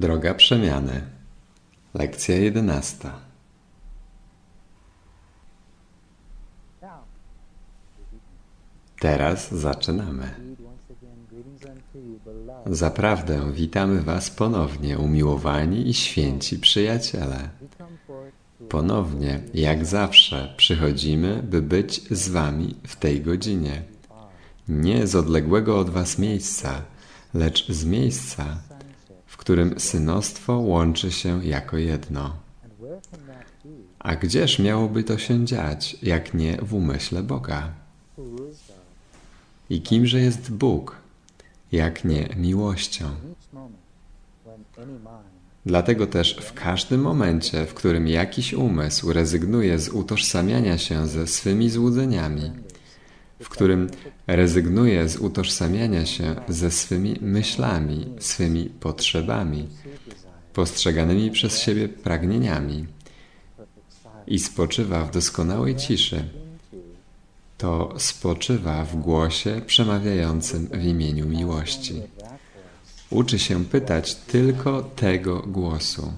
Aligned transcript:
Droga 0.00 0.34
przemiany. 0.34 1.00
Lekcja 1.94 2.36
jedenasta. 2.36 3.12
Teraz 9.00 9.54
zaczynamy. 9.54 10.34
Zaprawdę 12.66 13.52
witamy 13.52 14.02
Was 14.02 14.30
ponownie, 14.30 14.98
umiłowani 14.98 15.88
i 15.88 15.94
święci 15.94 16.58
przyjaciele. 16.58 17.48
Ponownie, 18.68 19.42
jak 19.54 19.86
zawsze, 19.86 20.54
przychodzimy, 20.56 21.42
by 21.42 21.62
być 21.62 22.02
z 22.10 22.28
Wami 22.28 22.74
w 22.86 22.96
tej 22.96 23.20
godzinie. 23.20 23.82
Nie 24.68 25.06
z 25.06 25.14
odległego 25.14 25.78
od 25.78 25.90
Was 25.90 26.18
miejsca, 26.18 26.82
lecz 27.34 27.68
z 27.68 27.84
miejsca, 27.84 28.69
którym 29.40 29.80
synostwo 29.80 30.58
łączy 30.58 31.12
się 31.12 31.44
jako 31.44 31.76
jedno. 31.76 32.36
A 33.98 34.16
gdzież 34.16 34.58
miałoby 34.58 35.04
to 35.04 35.18
się 35.18 35.44
dziać, 35.44 35.96
jak 36.02 36.34
nie 36.34 36.56
w 36.62 36.74
umyśle 36.74 37.22
Boga? 37.22 37.72
I 39.70 39.82
kimże 39.82 40.20
jest 40.20 40.52
Bóg, 40.52 40.96
jak 41.72 42.04
nie 42.04 42.28
miłością? 42.36 43.04
Dlatego 45.66 46.06
też 46.06 46.36
w 46.36 46.52
każdym 46.52 47.00
momencie, 47.00 47.66
w 47.66 47.74
którym 47.74 48.08
jakiś 48.08 48.52
umysł 48.54 49.12
rezygnuje 49.12 49.78
z 49.78 49.88
utożsamiania 49.88 50.78
się 50.78 51.06
ze 51.06 51.26
swymi 51.26 51.70
złudzeniami, 51.70 52.52
w 53.40 53.48
którym 53.48 53.90
rezygnuje 54.26 55.08
z 55.08 55.16
utożsamiania 55.16 56.06
się 56.06 56.36
ze 56.48 56.70
swymi 56.70 57.16
myślami, 57.20 58.06
swymi 58.18 58.64
potrzebami, 58.64 59.68
postrzeganymi 60.52 61.30
przez 61.30 61.58
siebie 61.58 61.88
pragnieniami 61.88 62.86
i 64.26 64.38
spoczywa 64.38 65.04
w 65.04 65.10
doskonałej 65.10 65.76
ciszy, 65.76 66.24
to 67.58 67.94
spoczywa 67.98 68.84
w 68.84 68.96
głosie 68.96 69.60
przemawiającym 69.66 70.66
w 70.66 70.84
imieniu 70.84 71.26
miłości. 71.26 72.02
Uczy 73.10 73.38
się 73.38 73.64
pytać 73.64 74.14
tylko 74.14 74.82
tego 74.82 75.40
głosu. 75.40 76.12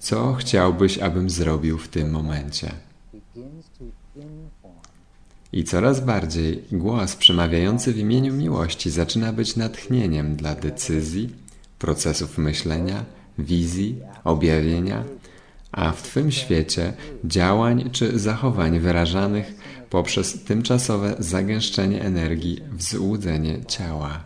Co 0.00 0.34
chciałbyś, 0.34 0.98
abym 0.98 1.30
zrobił 1.30 1.78
w 1.78 1.88
tym 1.88 2.10
momencie? 2.10 2.89
I 5.52 5.64
coraz 5.64 6.00
bardziej 6.00 6.64
głos 6.72 7.16
przemawiający 7.16 7.92
w 7.92 7.98
imieniu 7.98 8.34
miłości 8.34 8.90
zaczyna 8.90 9.32
być 9.32 9.56
natchnieniem 9.56 10.36
dla 10.36 10.54
decyzji, 10.54 11.30
procesów 11.78 12.38
myślenia, 12.38 13.04
wizji, 13.38 13.98
objawienia, 14.24 15.04
a 15.72 15.92
w 15.92 16.02
Twym 16.02 16.30
świecie 16.30 16.92
działań 17.24 17.90
czy 17.92 18.18
zachowań 18.18 18.78
wyrażanych 18.78 19.54
poprzez 19.90 20.44
tymczasowe 20.44 21.14
zagęszczenie 21.18 22.02
energii 22.02 22.60
w 22.72 22.82
złudzenie 22.82 23.64
ciała. 23.64 24.24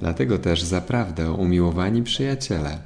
Dlatego 0.00 0.38
też 0.38 0.62
zaprawdę, 0.62 1.32
umiłowani 1.32 2.02
przyjaciele, 2.02 2.78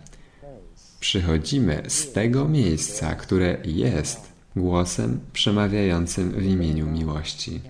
przychodzimy 1.00 1.82
z 1.88 2.12
tego 2.12 2.48
miejsca, 2.48 3.14
które 3.14 3.58
jest 3.64 4.35
głosem 4.56 5.20
przemawiającym 5.32 6.30
w 6.30 6.42
imieniu 6.42 6.86
miłości. 6.86 7.60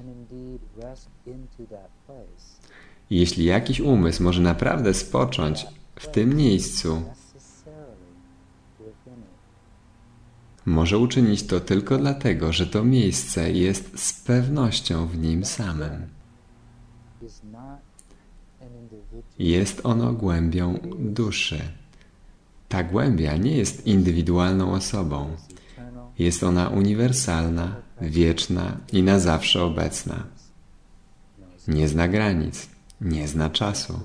Jeśli 3.11 3.45
jakiś 3.45 3.81
umysł 3.81 4.23
może 4.23 4.43
naprawdę 4.43 4.95
spocząć 4.95 5.67
w 5.97 6.07
tym 6.09 6.37
miejscu, 6.37 7.03
może 10.67 10.99
uczynić 10.99 11.47
to 11.47 11.61
tylko 11.61 11.99
dlatego, 11.99 12.53
że 12.53 12.67
to 12.67 12.85
miejsce 12.85 13.53
jest 13.53 13.99
z 13.99 14.13
pewnością 14.13 15.07
w 15.07 15.19
nim 15.19 15.45
samym. 15.45 16.07
Jest 19.39 19.81
ono 19.85 20.13
głębią 20.13 20.79
duszy. 20.99 21.61
Ta 22.69 22.85
głębia 22.85 23.37
nie 23.37 23.57
jest 23.57 23.87
indywidualną 23.87 24.73
osobą. 24.73 25.37
Jest 26.19 26.43
ona 26.43 26.69
uniwersalna, 26.69 27.77
wieczna 28.01 28.77
i 28.93 29.03
na 29.03 29.19
zawsze 29.19 29.63
obecna. 29.63 30.27
Nie 31.69 31.89
zna 31.89 32.09
granic, 32.09 32.69
nie 33.01 33.29
zna 33.29 33.51
czasu. 33.51 34.01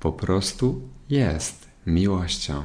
Po 0.00 0.12
prostu 0.12 0.80
jest 1.08 1.66
miłością. 1.86 2.62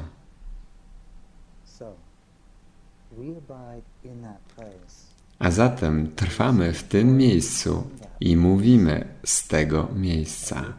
A 5.39 5.51
zatem 5.51 6.15
trwamy 6.15 6.73
w 6.73 6.83
tym 6.83 7.17
miejscu 7.17 7.83
i 8.19 8.37
mówimy 8.37 9.07
z 9.25 9.47
tego 9.47 9.87
miejsca. 9.95 10.73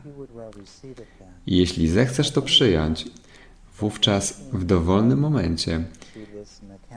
I 1.46 1.56
jeśli 1.56 1.88
zechcesz 1.88 2.30
to 2.30 2.42
przyjąć, 2.42 3.04
wówczas 3.80 4.40
w 4.52 4.64
dowolnym 4.64 5.18
momencie, 5.18 5.84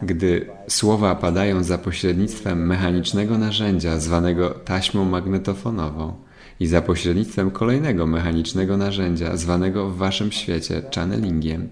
gdy 0.04 0.50
słowa 0.68 1.16
padają 1.16 1.64
za 1.64 1.78
pośrednictwem 1.78 2.68
mechanicznego 2.68 3.38
narzędzia 3.38 4.00
zwanego 4.00 4.50
taśmą 4.50 5.06
magnetofonową 5.06 6.14
i 6.60 6.68
za 6.68 6.82
pośrednictwem 6.82 7.52
kolejnego 7.52 8.08
mechanicznego 8.08 8.78
narzędzia 8.78 9.38
zwanego 9.38 9.90
w 9.90 9.98
waszym 9.98 10.32
świecie 10.32 10.82
channelingiem, 10.96 11.70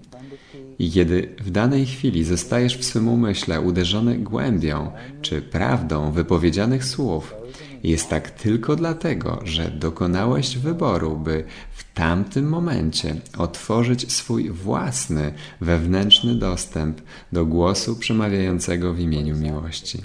i 0.78 0.90
kiedy 0.90 1.28
w 1.40 1.50
danej 1.50 1.86
chwili 1.86 2.24
zostajesz 2.24 2.78
w 2.78 2.84
swym 2.84 3.08
umyśle 3.08 3.60
uderzony 3.60 4.18
głębią 4.18 4.90
czy 5.22 5.42
prawdą 5.42 6.12
wypowiedzianych 6.12 6.84
słów, 6.84 7.34
jest 7.82 8.08
tak 8.08 8.30
tylko 8.30 8.76
dlatego, 8.76 9.40
że 9.44 9.70
dokonałeś 9.70 10.58
wyboru, 10.58 11.16
by 11.16 11.44
w 11.72 11.94
tamtym 11.94 12.48
momencie 12.48 13.16
otworzyć 13.38 14.12
swój 14.12 14.50
własny 14.50 15.32
wewnętrzny 15.60 16.34
dostęp 16.34 17.00
do 17.32 17.46
głosu 17.46 17.96
przemawiającego 17.96 18.94
w 18.94 19.00
imieniu 19.00 19.36
miłości. 19.36 20.02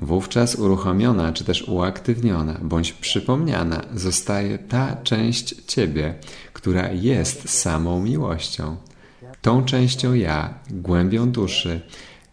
Wówczas 0.00 0.54
uruchomiona 0.54 1.32
czy 1.32 1.44
też 1.44 1.68
uaktywniona 1.68 2.60
bądź 2.62 2.92
przypomniana 2.92 3.82
zostaje 3.94 4.58
ta 4.58 4.96
część 4.96 5.54
Ciebie, 5.66 6.14
która 6.52 6.92
jest 6.92 7.48
samą 7.48 8.02
miłością 8.02 8.76
tą 9.46 9.64
częścią 9.64 10.14
ja, 10.14 10.54
głębią 10.70 11.30
duszy, 11.30 11.80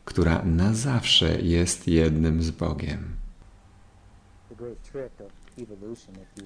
która 0.06 0.42
na 0.46 0.74
zawsze 0.74 1.42
jest 1.42 1.88
jednym 1.88 2.44
z 2.44 2.52
Bogiem. 2.52 3.13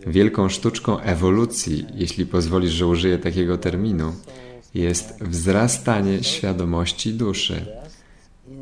Wielką 0.07 0.49
sztuczką 0.49 0.99
ewolucji, 0.99 1.85
jeśli 1.93 2.25
pozwolisz, 2.25 2.71
że 2.71 2.87
użyję 2.87 3.17
takiego 3.17 3.57
terminu, 3.57 4.13
jest 4.73 5.23
wzrastanie 5.23 6.23
świadomości 6.23 7.13
duszy, 7.13 7.65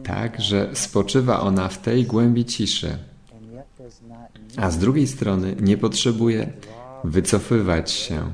tak, 0.03 0.41
że 0.41 0.69
spoczywa 0.73 1.39
ona 1.39 1.67
w 1.67 1.81
tej 1.81 2.05
głębi 2.05 2.45
ciszy, 2.45 2.97
a 4.57 4.71
z 4.71 4.77
drugiej 4.77 5.07
strony 5.07 5.55
nie 5.59 5.77
potrzebuje 5.77 6.53
wycofywać 7.03 7.91
się, 7.91 8.33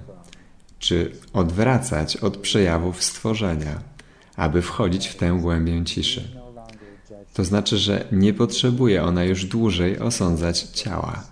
czy 0.80 1.12
odwracać 1.34 2.18
od 2.18 2.38
przejawów 2.38 3.04
stworzenia, 3.04 3.82
aby 4.36 4.62
wchodzić 4.62 5.08
w 5.08 5.16
tę 5.16 5.38
głębię 5.42 5.86
ciszy. 5.86 6.38
To 7.34 7.44
znaczy, 7.44 7.78
że 7.78 8.08
nie 8.12 8.34
potrzebuje 8.34 9.04
ona 9.04 9.24
już 9.24 9.46
dłużej 9.46 10.00
osądzać 10.00 10.62
ciała. 10.62 11.24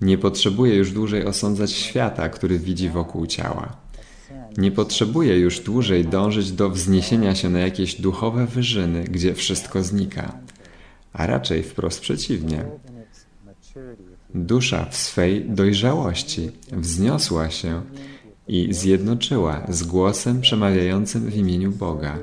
Nie 0.00 0.18
potrzebuje 0.18 0.74
już 0.76 0.92
dłużej 0.92 1.24
osądzać 1.24 1.72
świata, 1.72 2.28
który 2.28 2.58
widzi 2.58 2.88
wokół 2.88 3.26
ciała. 3.26 3.76
Nie 4.56 4.70
potrzebuje 4.70 5.38
już 5.38 5.60
dłużej 5.60 6.04
dążyć 6.04 6.52
do 6.52 6.70
wzniesienia 6.70 7.34
się 7.34 7.48
na 7.50 7.58
jakieś 7.58 8.00
duchowe 8.00 8.46
wyżyny, 8.46 9.04
gdzie 9.04 9.34
wszystko 9.34 9.82
znika, 9.82 10.38
a 11.12 11.26
raczej 11.26 11.62
wprost 11.62 12.00
przeciwnie. 12.00 12.64
Dusza 14.34 14.84
w 14.84 14.96
swej 14.96 15.44
dojrzałości 15.44 16.50
wzniosła 16.72 17.50
się 17.50 17.82
i 18.48 18.74
zjednoczyła 18.74 19.66
z 19.68 19.82
głosem 19.82 20.40
przemawiającym 20.40 21.30
w 21.30 21.36
imieniu 21.36 21.72
Boga. 21.72 22.18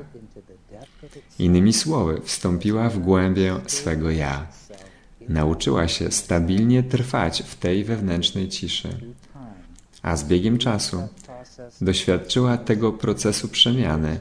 Innymi 1.38 1.72
słowy, 1.72 2.20
wstąpiła 2.24 2.88
w 2.88 2.98
głębię 2.98 3.60
swego 3.66 4.10
ja. 4.10 4.46
Nauczyła 5.28 5.88
się 5.88 6.10
stabilnie 6.10 6.82
trwać 6.82 7.42
w 7.46 7.54
tej 7.54 7.84
wewnętrznej 7.84 8.48
ciszy. 8.48 8.88
A 10.02 10.16
z 10.16 10.24
biegiem 10.24 10.58
czasu 10.58 11.08
doświadczyła 11.80 12.58
tego 12.58 12.92
procesu 12.92 13.48
przemiany, 13.48 14.20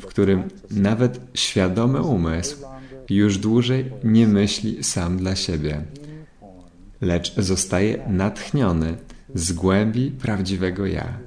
w 0.00 0.06
którym 0.06 0.42
nawet 0.70 1.20
świadomy 1.34 2.02
umysł 2.02 2.56
już 3.10 3.38
dłużej 3.38 3.90
nie 4.04 4.26
myśli 4.26 4.84
sam 4.84 5.16
dla 5.16 5.36
siebie, 5.36 5.82
lecz 7.00 7.34
zostaje 7.36 8.04
natchniony 8.08 8.96
z 9.34 9.52
głębi 9.52 10.10
prawdziwego 10.10 10.86
ja, 10.86 11.18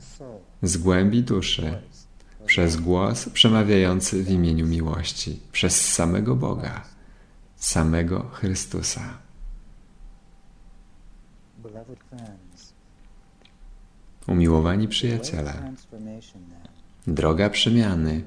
z 0.64 0.78
głębi 0.78 1.24
duszy, 1.24 1.78
przez 2.46 2.78
głos 2.78 3.30
przemawiający 3.30 4.24
w 4.24 4.32
imieniu 4.32 4.68
miłości, 4.68 5.40
przez 5.52 5.92
samego 5.94 6.36
Boga, 6.36 6.86
samego 7.60 8.30
Chrystusa. 8.34 9.18
Umiłowani 14.28 14.88
przyjaciele, 14.88 15.74
droga 17.08 17.50
przemiany 17.50 18.24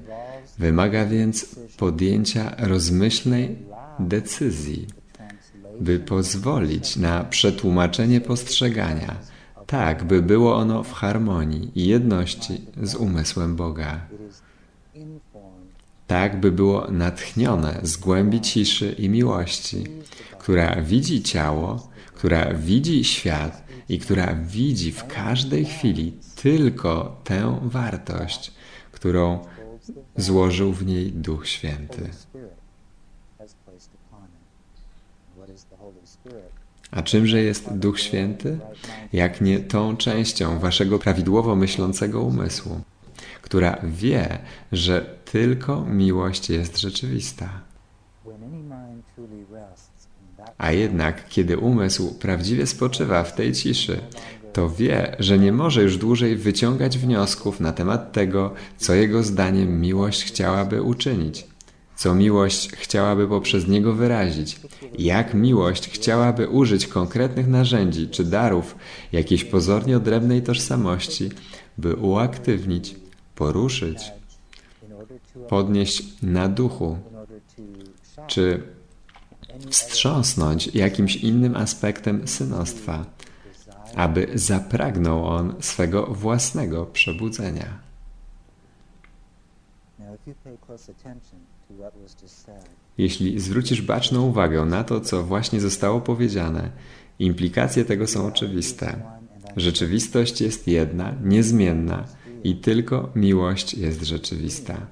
wymaga 0.57 1.05
więc 1.05 1.55
podjęcia 1.77 2.55
rozmyślnej 2.57 3.57
decyzji, 3.99 4.87
by 5.79 5.99
pozwolić 5.99 6.95
na 6.95 7.23
przetłumaczenie 7.23 8.21
postrzegania, 8.21 9.15
tak 9.67 10.03
by 10.03 10.21
było 10.21 10.55
ono 10.55 10.83
w 10.83 10.93
harmonii 10.93 11.71
i 11.75 11.87
jedności 11.87 12.61
z 12.83 12.95
umysłem 12.95 13.55
Boga. 13.55 14.01
Tak 16.13 16.39
by 16.39 16.51
było 16.51 16.91
natchnione 16.91 17.79
z 17.83 17.97
głębi 17.97 18.41
ciszy 18.41 18.95
i 18.97 19.09
miłości, 19.09 19.83
która 20.39 20.81
widzi 20.81 21.23
ciało, 21.23 21.87
która 22.13 22.53
widzi 22.53 23.03
świat 23.03 23.63
i 23.89 23.99
która 23.99 24.35
widzi 24.35 24.91
w 24.91 25.07
każdej 25.07 25.65
chwili 25.65 26.13
tylko 26.35 27.21
tę 27.23 27.59
wartość, 27.63 28.51
którą 28.91 29.45
złożył 30.17 30.73
w 30.73 30.85
niej 30.85 31.11
Duch 31.11 31.47
Święty. 31.47 32.09
A 36.91 37.01
czymże 37.01 37.41
jest 37.41 37.73
Duch 37.73 37.99
Święty? 37.99 38.59
Jak 39.13 39.41
nie 39.41 39.59
tą 39.59 39.97
częścią 39.97 40.59
waszego 40.59 40.99
prawidłowo 40.99 41.55
myślącego 41.55 42.21
umysłu, 42.21 42.81
która 43.43 43.77
wie, 43.83 44.39
że 44.71 45.05
tylko 45.25 45.85
miłość 45.85 46.49
jest 46.49 46.77
rzeczywista. 46.77 47.49
A 50.57 50.71
jednak, 50.71 51.29
kiedy 51.29 51.57
umysł 51.57 52.19
prawdziwie 52.19 52.67
spoczywa 52.67 53.23
w 53.23 53.35
tej 53.35 53.53
ciszy, 53.53 53.99
to 54.53 54.69
wie, 54.69 55.15
że 55.19 55.39
nie 55.39 55.51
może 55.51 55.83
już 55.83 55.97
dłużej 55.97 56.35
wyciągać 56.35 56.97
wniosków 56.97 57.59
na 57.59 57.71
temat 57.71 58.11
tego, 58.11 58.53
co 58.77 58.93
jego 58.93 59.23
zdaniem 59.23 59.81
miłość 59.81 60.23
chciałaby 60.23 60.81
uczynić, 60.81 61.47
co 61.95 62.15
miłość 62.15 62.71
chciałaby 62.71 63.27
poprzez 63.27 63.67
niego 63.67 63.93
wyrazić, 63.93 64.59
jak 64.99 65.33
miłość 65.33 65.89
chciałaby 65.89 66.49
użyć 66.49 66.87
konkretnych 66.87 67.47
narzędzi 67.47 68.07
czy 68.07 68.23
darów 68.23 68.75
jakiejś 69.11 69.43
pozornie 69.43 69.97
odrębnej 69.97 70.41
tożsamości, 70.41 71.29
by 71.77 71.95
uaktywnić, 71.95 73.02
poruszyć, 73.35 74.11
podnieść 75.49 76.21
na 76.21 76.49
duchu, 76.49 76.97
czy 78.27 78.63
wstrząsnąć 79.69 80.75
jakimś 80.75 81.15
innym 81.15 81.55
aspektem 81.55 82.27
synostwa, 82.27 83.05
aby 83.95 84.27
zapragnął 84.35 85.25
on 85.25 85.55
swego 85.59 86.05
własnego 86.05 86.85
przebudzenia. 86.85 87.79
Jeśli 92.97 93.39
zwrócisz 93.39 93.81
baczną 93.81 94.21
uwagę 94.21 94.65
na 94.65 94.83
to, 94.83 95.01
co 95.01 95.23
właśnie 95.23 95.61
zostało 95.61 96.01
powiedziane, 96.01 96.71
implikacje 97.19 97.85
tego 97.85 98.07
są 98.07 98.27
oczywiste. 98.27 99.01
Rzeczywistość 99.57 100.41
jest 100.41 100.67
jedna, 100.67 101.13
niezmienna 101.23 102.05
i 102.43 102.55
tylko 102.55 103.09
miłość 103.15 103.73
jest 103.73 104.03
rzeczywista. 104.03 104.87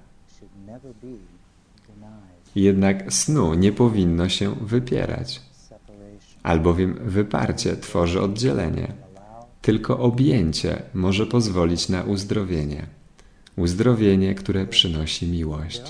Jednak 2.56 3.14
snu 3.14 3.54
nie 3.54 3.72
powinno 3.72 4.30
się 4.30 4.56
wypierać, 4.56 5.42
albowiem 6.44 7.00
wyparcie 7.06 7.78
tworzy 7.78 8.22
oddzielenie. 8.22 8.94
Tylko 9.62 10.00
objęcie 10.00 10.82
może 10.94 11.26
pozwolić 11.26 11.90
na 11.90 12.04
uzdrowienie. 12.04 12.88
Uzdrowienie, 13.58 14.36
które 14.36 14.68
przynosi 14.68 15.28
miłość. 15.28 15.82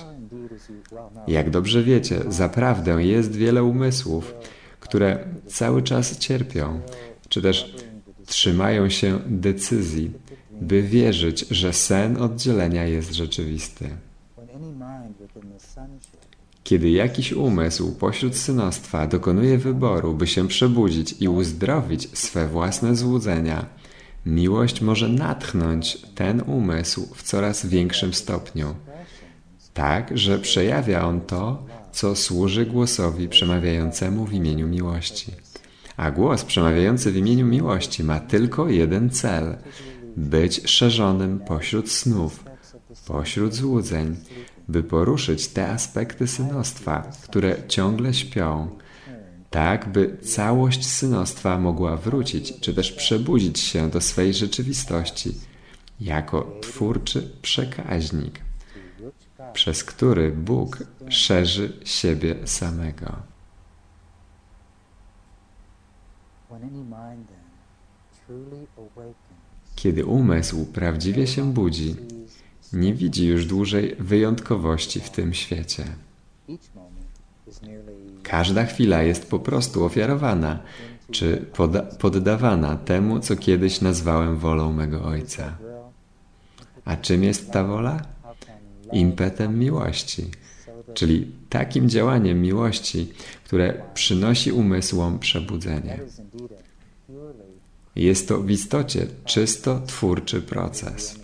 Jak 1.27 1.49
dobrze 1.49 1.83
wiecie, 1.83 2.19
zaprawdę 2.27 3.03
jest 3.03 3.35
wiele 3.35 3.63
umysłów, 3.63 4.33
które 4.79 5.25
cały 5.47 5.81
czas 5.81 6.17
cierpią, 6.17 6.81
czy 7.29 7.41
też 7.41 7.75
trzymają 8.25 8.89
się 8.89 9.19
decyzji, 9.27 10.11
by 10.61 10.83
wierzyć, 10.83 11.45
że 11.51 11.73
sen 11.73 12.17
oddzielenia 12.17 12.85
jest 12.85 13.13
rzeczywisty. 13.13 13.89
Kiedy 16.63 16.89
jakiś 16.89 17.33
umysł 17.33 17.95
pośród 17.95 18.35
synostwa 18.35 19.07
dokonuje 19.07 19.57
wyboru, 19.57 20.13
by 20.13 20.27
się 20.27 20.47
przebudzić 20.47 21.15
i 21.19 21.27
uzdrowić 21.27 22.17
swe 22.17 22.47
własne 22.47 22.95
złudzenia, 22.95 23.65
miłość 24.25 24.81
może 24.81 25.07
natchnąć 25.09 25.97
ten 26.15 26.41
umysł 26.41 27.07
w 27.15 27.23
coraz 27.23 27.65
większym 27.65 28.13
stopniu, 28.13 28.75
tak, 29.73 30.17
że 30.17 30.39
przejawia 30.39 31.05
on 31.07 31.21
to, 31.21 31.63
co 31.91 32.15
służy 32.15 32.65
głosowi 32.65 33.29
przemawiającemu 33.29 34.25
w 34.25 34.33
imieniu 34.33 34.67
miłości. 34.67 35.31
A 35.97 36.11
głos 36.11 36.45
przemawiający 36.45 37.11
w 37.11 37.17
imieniu 37.17 37.45
miłości 37.45 38.03
ma 38.03 38.19
tylko 38.19 38.69
jeden 38.69 39.09
cel 39.09 39.55
być 40.17 40.69
szerzonym 40.69 41.39
pośród 41.39 41.91
snów, 41.91 42.43
pośród 43.07 43.53
złudzeń, 43.53 44.17
by 44.67 44.83
poruszyć 44.83 45.47
te 45.47 45.67
aspekty 45.69 46.27
synostwa, 46.27 47.11
które 47.23 47.67
ciągle 47.67 48.13
śpią, 48.13 48.69
tak 49.49 49.91
by 49.91 50.17
całość 50.17 50.87
synostwa 50.87 51.59
mogła 51.59 51.97
wrócić, 51.97 52.59
czy 52.59 52.73
też 52.73 52.91
przebudzić 52.91 53.59
się 53.59 53.89
do 53.89 54.01
swej 54.01 54.33
rzeczywistości, 54.33 55.31
jako 55.99 56.59
twórczy 56.61 57.31
przekaźnik, 57.41 58.41
przez 59.53 59.83
który 59.83 60.31
Bóg 60.31 60.83
szerzy 61.09 61.73
siebie 61.85 62.35
samego. 62.47 63.15
Kiedy 69.81 70.05
umysł 70.05 70.65
prawdziwie 70.65 71.27
się 71.27 71.53
budzi, 71.53 71.95
nie 72.73 72.93
widzi 72.93 73.27
już 73.27 73.45
dłużej 73.45 73.95
wyjątkowości 73.99 74.99
w 74.99 75.09
tym 75.09 75.33
świecie. 75.33 75.83
Każda 78.23 78.65
chwila 78.65 79.03
jest 79.03 79.29
po 79.29 79.39
prostu 79.39 79.85
ofiarowana, 79.85 80.59
czy 81.11 81.45
poddawana 81.99 82.75
temu, 82.75 83.19
co 83.19 83.35
kiedyś 83.35 83.81
nazwałem 83.81 84.37
wolą 84.37 84.73
mego 84.73 85.03
Ojca. 85.03 85.57
A 86.85 86.95
czym 86.97 87.23
jest 87.23 87.51
ta 87.51 87.63
wola? 87.63 88.01
Impetem 88.93 89.59
miłości, 89.59 90.25
czyli 90.93 91.31
takim 91.49 91.89
działaniem 91.89 92.41
miłości, 92.41 93.13
które 93.43 93.81
przynosi 93.93 94.51
umysłom 94.51 95.19
przebudzenie. 95.19 95.99
Jest 97.95 98.27
to 98.27 98.41
w 98.41 98.51
istocie 98.51 99.07
czysto 99.25 99.81
twórczy 99.87 100.41
proces 100.41 101.21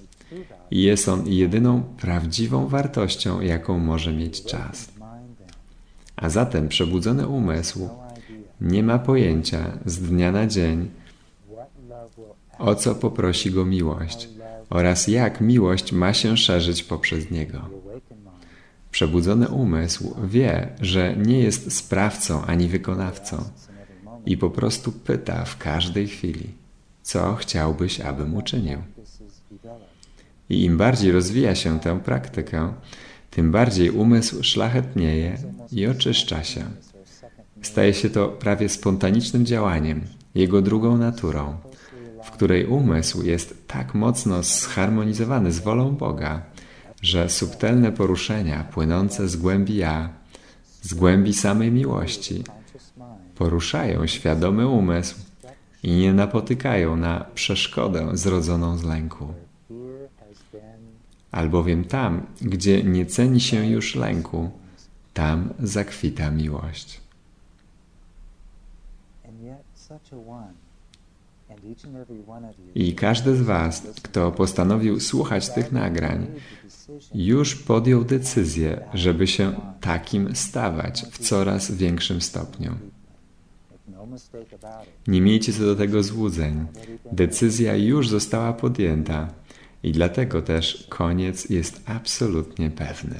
jest 0.72 1.10
on 1.10 1.28
jedyną 1.28 1.82
prawdziwą 1.82 2.68
wartością, 2.68 3.42
jaką 3.42 3.80
może 3.80 4.14
mieć 4.14 4.44
czas. 4.44 4.92
A 6.16 6.30
zatem 6.30 6.68
przebudzony 6.68 7.28
umysł 7.28 7.90
nie 8.62 8.84
ma 8.84 9.00
pojęcia 9.00 9.78
z 9.86 10.00
dnia 10.00 10.32
na 10.32 10.48
dzień, 10.48 10.90
o 12.60 12.76
co 12.76 12.96
poprosi 12.96 13.52
go 13.52 13.66
miłość 13.66 14.30
oraz 14.70 15.08
jak 15.08 15.42
miłość 15.42 15.92
ma 15.92 16.14
się 16.14 16.38
szerzyć 16.38 16.84
poprzez 16.84 17.32
niego. 17.32 17.70
Przebudzony 18.92 19.48
umysł 19.48 20.16
wie, 20.28 20.68
że 20.82 21.16
nie 21.16 21.40
jest 21.40 21.78
sprawcą 21.78 22.46
ani 22.46 22.68
wykonawcą 22.68 23.44
i 24.28 24.38
po 24.38 24.50
prostu 24.50 24.92
pyta 24.92 25.46
w 25.46 25.58
każdej 25.58 26.08
chwili, 26.08 26.50
co 27.04 27.36
chciałbyś, 27.36 28.02
abym 28.02 28.36
uczynił. 28.36 28.80
I 30.50 30.64
im 30.64 30.78
bardziej 30.78 31.12
rozwija 31.12 31.56
się 31.56 31.80
tę 31.80 32.00
praktykę, 32.00 32.74
tym 33.32 33.52
bardziej 33.52 33.90
umysł 33.90 34.44
szlachetnieje 34.44 35.38
i 35.72 35.88
oczyszcza 35.88 36.44
się. 36.44 36.64
Staje 37.62 37.94
się 37.94 38.10
to 38.10 38.28
prawie 38.28 38.70
spontanicznym 38.70 39.46
działaniem, 39.46 40.02
jego 40.36 40.62
drugą 40.62 40.98
naturą, 40.98 41.58
w 42.24 42.32
której 42.32 42.66
umysł 42.66 43.24
jest 43.24 43.68
tak 43.68 43.96
mocno 43.96 44.44
zharmonizowany 44.44 45.52
z 45.52 45.60
wolą 45.60 45.96
Boga, 45.96 46.42
że 47.02 47.30
subtelne 47.30 47.92
poruszenia 47.92 48.64
płynące 48.64 49.28
z 49.28 49.36
głębi 49.36 49.76
ja, 49.76 50.10
z 50.82 50.94
głębi 50.94 51.34
samej 51.34 51.72
miłości, 51.72 52.44
poruszają 53.38 54.08
świadomy 54.08 54.68
umysł 54.68 55.16
i 55.84 55.92
nie 55.92 56.14
napotykają 56.14 56.96
na 56.96 57.26
przeszkodę 57.36 58.10
zrodzoną 58.14 58.78
z 58.78 58.84
lęku. 58.84 59.34
Albowiem 61.32 61.86
tam, 61.86 62.26
gdzie 62.42 62.84
nie 62.84 63.06
ceni 63.06 63.40
się 63.40 63.66
już 63.66 63.96
lęku, 63.96 64.52
tam 65.14 65.54
zakwita 65.60 66.32
miłość. 66.32 67.02
I 72.76 72.96
każdy 72.96 73.36
z 73.36 73.42
Was, 73.42 73.88
kto 74.04 74.32
postanowił 74.32 75.00
słuchać 75.00 75.50
tych 75.50 75.72
nagrań, 75.72 76.28
już 77.14 77.56
podjął 77.56 78.04
decyzję, 78.04 78.88
żeby 78.94 79.28
się 79.28 79.54
takim 79.82 80.36
stawać 80.36 81.06
w 81.12 81.18
coraz 81.18 81.72
większym 81.72 82.22
stopniu. 82.22 82.76
Nie 85.08 85.22
miejcie 85.22 85.54
co 85.54 85.60
do 85.60 85.76
tego 85.76 86.04
złudzeń. 86.04 86.66
Decyzja 87.12 87.76
już 87.76 88.10
została 88.10 88.54
podjęta 88.54 89.34
i 89.84 89.92
dlatego 89.92 90.42
też 90.42 90.88
koniec 90.90 91.50
jest 91.50 91.82
absolutnie 91.86 92.70
pewny. 92.70 93.16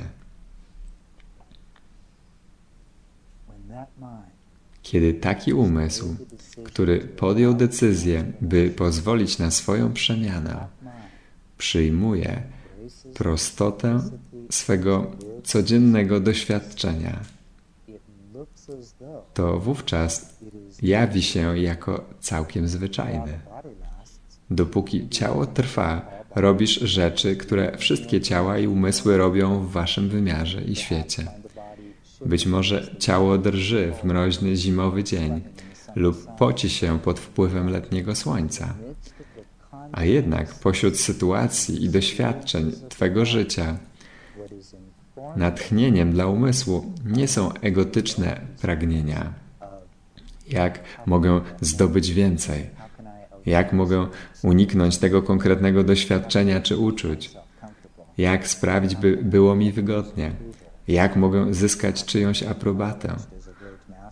Kiedy 4.82 5.14
taki 5.14 5.54
umysł, 5.54 6.16
który 6.64 7.00
podjął 7.00 7.54
decyzję, 7.54 8.32
by 8.42 8.70
pozwolić 8.70 9.38
na 9.38 9.52
swoją 9.52 9.94
przemianę, 9.94 10.68
przyjmuje 11.58 12.44
prostotę 13.14 14.00
swego 14.50 15.12
codziennego 15.44 16.20
doświadczenia, 16.20 17.20
to 19.34 19.60
wówczas 19.60 20.37
jawi 20.82 21.22
się 21.22 21.58
jako 21.58 22.06
całkiem 22.20 22.68
zwyczajny. 22.68 23.40
Dopóki 24.50 25.10
ciało 25.10 25.46
trwa, 25.46 26.10
robisz 26.36 26.80
rzeczy, 26.80 27.36
które 27.36 27.78
wszystkie 27.78 28.22
ciała 28.22 28.58
i 28.58 28.68
umysły 28.68 29.18
robią 29.18 29.60
w 29.60 29.72
waszym 29.72 30.10
wymiarze 30.10 30.62
i 30.62 30.76
świecie. 30.76 31.28
Być 32.26 32.46
może 32.46 32.96
ciało 33.00 33.38
drży 33.38 33.94
w 34.02 34.04
mroźny 34.04 34.56
zimowy 34.56 35.04
dzień 35.04 35.42
lub 35.96 36.36
poci 36.38 36.70
się 36.70 37.00
pod 37.00 37.20
wpływem 37.20 37.70
letniego 37.70 38.16
słońca. 38.16 38.74
A 39.92 40.06
jednak 40.06 40.54
pośród 40.54 41.00
sytuacji 41.00 41.84
i 41.84 41.90
doświadczeń 41.90 42.72
Twego 42.90 43.26
życia 43.26 43.78
natchnieniem 45.36 46.12
dla 46.12 46.28
umysłu 46.28 46.94
nie 47.06 47.28
są 47.28 47.54
egotyczne 47.54 48.42
pragnienia. 48.62 49.47
Jak 50.50 50.80
mogę 51.06 51.42
zdobyć 51.62 52.14
więcej? 52.14 52.70
Jak 53.46 53.74
mogę 53.74 54.08
uniknąć 54.44 54.98
tego 54.98 55.22
konkretnego 55.22 55.84
doświadczenia 55.84 56.62
czy 56.62 56.78
uczuć? 56.78 57.32
Jak 58.18 58.48
sprawić, 58.48 58.96
by 58.96 59.18
było 59.18 59.56
mi 59.56 59.72
wygodnie? 59.72 60.32
Jak 60.88 61.16
mogę 61.16 61.54
zyskać 61.54 62.06
czyjąś 62.06 62.44
aprobatę? 62.44 63.16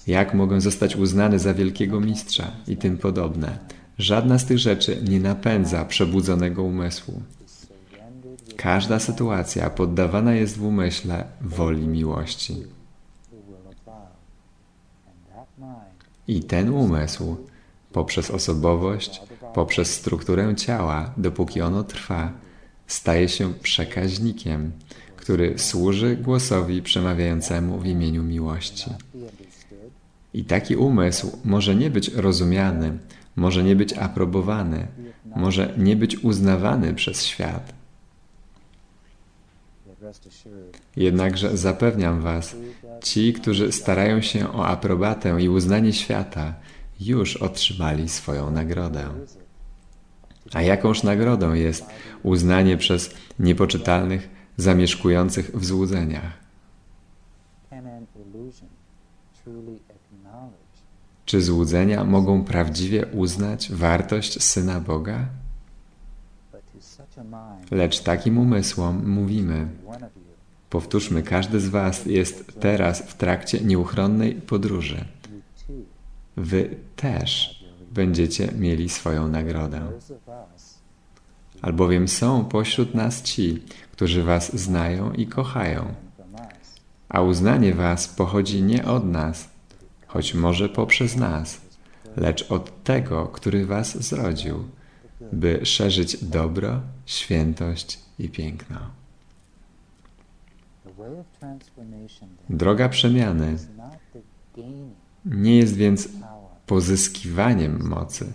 Jak 0.08 0.34
mogę 0.34 0.62
zostać 0.62 0.96
uznany 0.96 1.39
za 1.39 1.54
wielkiego 1.54 2.00
mistrza 2.00 2.51
i 2.68 2.77
tym 2.77 2.98
podobne? 2.98 3.58
Żadna 3.98 4.39
z 4.39 4.46
tych 4.46 4.58
rzeczy 4.58 5.01
nie 5.10 5.20
napędza 5.20 5.86
przebudzonego 5.86 6.63
umysłu. 6.63 7.22
Każda 8.58 9.00
sytuacja 9.00 9.70
poddawana 9.70 10.34
jest 10.34 10.58
w 10.58 10.65
umyśle 10.65 11.25
woli 11.42 11.88
miłości. 11.88 12.56
the 13.36 13.38
will 13.48 13.68
of 13.68 13.75
love 13.88 14.12
and 15.08 15.18
that 15.34 15.48
mind 15.58 15.96
I 16.27 16.44
ten 16.44 16.70
umysł, 16.70 17.38
poprzez 17.91 18.32
osobowość, 18.32 19.22
poprzez 19.53 19.94
strukturę 19.94 20.55
ciała, 20.55 21.13
dopóki 21.17 21.62
ono 21.62 21.84
trwa, 21.84 22.32
staje 22.88 23.29
się 23.29 23.53
przekaźnikiem, 23.53 24.72
który 25.15 25.60
służy 25.60 26.15
głosowi 26.15 26.82
przemawiającemu 26.82 27.79
w 27.79 27.86
imieniu 27.86 28.24
miłości. 28.24 28.89
I 30.34 30.44
taki 30.44 30.75
umysł 30.75 31.38
może 31.46 31.75
nie 31.75 31.89
być 31.89 32.13
rozumiany, 32.13 32.98
może 33.36 33.63
nie 33.63 33.75
być 33.75 33.94
aprobowany, 33.94 34.88
może 35.36 35.74
nie 35.77 35.96
być 35.96 36.17
uznawany 36.17 36.94
przez 36.94 37.24
świat. 37.24 37.74
Jednakże 40.96 41.58
zapewniam 41.58 42.22
Was, 42.22 42.55
ci, 43.04 43.34
którzy 43.34 43.72
starają 43.72 44.22
się 44.22 44.54
o 44.54 44.68
aprobatę 44.68 45.42
i 45.42 45.50
uznanie 45.50 45.94
świata, 45.94 46.54
już 47.00 47.38
otrzymali 47.38 48.10
swoją 48.10 48.52
nagrodę. 48.52 49.04
A 50.54 50.62
jakąż 50.62 51.04
nagrodą 51.04 51.54
jest 51.54 51.86
uznanie 52.24 52.78
przez 52.78 53.14
niepoczytalnych, 53.40 54.30
zamieszkujących 54.58 55.52
w 55.56 55.66
złudzeniach? 55.66 56.46
Czy 61.25 61.42
złudzenia 61.42 62.04
mogą 62.04 62.44
prawdziwie 62.44 63.06
uznać 63.06 63.72
wartość 63.72 64.44
Syna 64.44 64.80
Boga? 64.80 65.25
Lecz 67.72 68.00
takim 68.00 68.38
umysłom 68.38 69.10
mówimy, 69.10 69.68
powtórzmy, 70.75 71.24
każdy 71.24 71.60
z 71.60 71.70
Was 71.70 72.05
jest 72.05 72.60
teraz 72.60 73.01
w 73.01 73.13
trakcie 73.13 73.62
nieuchronnej 73.62 74.36
podróży. 74.36 75.05
Wy 76.38 76.75
też 76.96 77.60
będziecie 77.91 78.51
mieli 78.60 78.89
swoją 78.89 79.27
nagrodę. 79.27 79.82
Albowiem 81.62 82.08
są 82.08 82.46
pośród 82.46 82.96
nas 82.96 83.22
ci, 83.22 83.63
którzy 83.91 84.24
Was 84.24 84.55
znają 84.58 85.13
i 85.13 85.27
kochają, 85.27 85.94
a 87.10 87.22
uznanie 87.22 87.74
Was 87.74 88.08
pochodzi 88.08 88.63
nie 88.63 88.86
od 88.86 89.05
nas, 89.05 89.50
choć 90.08 90.34
może 90.34 90.70
poprzez 90.70 91.15
nas, 91.15 91.62
lecz 92.17 92.51
od 92.51 92.84
tego, 92.84 93.27
który 93.27 93.65
Was 93.65 94.03
zrodził, 94.03 94.63
by 95.32 95.65
szerzyć 95.65 96.25
dobro, 96.25 96.82
świętość 97.05 98.00
i 98.20 98.29
piękno. 98.29 99.05
the 100.86 100.91
way 100.91 100.94
of 100.94 100.95
transformation 100.95 100.95
then 100.95 100.95
Droga 102.50 102.90
przemiany 102.90 103.58
nie 105.26 105.58
jest 105.58 105.76
więc 105.76 106.10
pozyskiwaniem 106.66 107.88
mocy, 107.88 108.34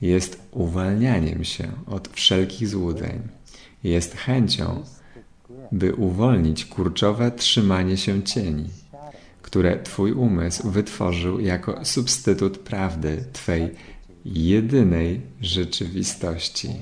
jest 0.00 0.48
uwalnianiem 0.50 1.44
się 1.44 1.72
od 1.86 2.08
wszelkich 2.08 2.68
złudzeń, 2.68 3.28
jest 3.84 4.14
chęcią, 4.16 4.82
by 5.72 5.94
uwolnić 5.94 6.64
kurczowe 6.66 7.30
trzymanie 7.30 7.96
się 7.96 8.22
cieni, 8.22 8.68
które 9.42 9.82
Twój 9.82 10.12
umysł 10.12 10.70
wytworzył 10.70 11.40
jako 11.40 11.84
substytut 11.84 12.58
prawdy 12.58 13.24
Twej 13.32 13.74
jedynej 14.24 15.20
rzeczywistości. 15.40 16.80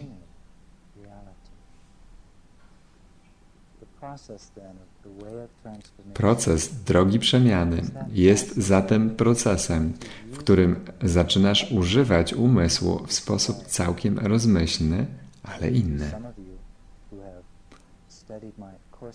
Proces 6.15 6.71
drogi 6.85 7.19
przemiany 7.19 7.83
jest 8.13 8.57
zatem 8.57 9.11
procesem, 9.11 9.93
w 10.33 10.39
którym 10.39 10.77
zaczynasz 11.03 11.73
używać 11.73 12.35
umysłu 12.35 13.07
w 13.07 13.13
sposób 13.13 13.63
całkiem 13.67 14.19
rozmyślny, 14.19 15.07
ale 15.43 15.71
inny. 15.71 16.11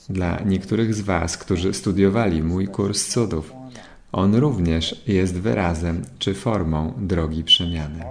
Dla 0.10 0.40
niektórych 0.40 0.96
z 0.96 1.02
Was, 1.02 1.38
którzy 1.38 1.74
studiowali 1.74 2.44
mój 2.44 2.68
kurs 2.68 3.08
cudów, 3.08 3.54
on 4.12 4.36
również 4.36 5.04
jest 5.08 5.34
wyrazem 5.34 6.06
czy 6.20 6.34
formą 6.34 6.94
drogi 6.98 7.44
przemiany. 7.44 8.06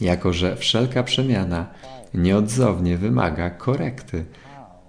Jako, 0.00 0.32
że 0.32 0.56
wszelka 0.56 1.02
przemiana 1.02 1.66
nieodzownie 2.14 2.98
wymaga 2.98 3.50
korekty 3.50 4.24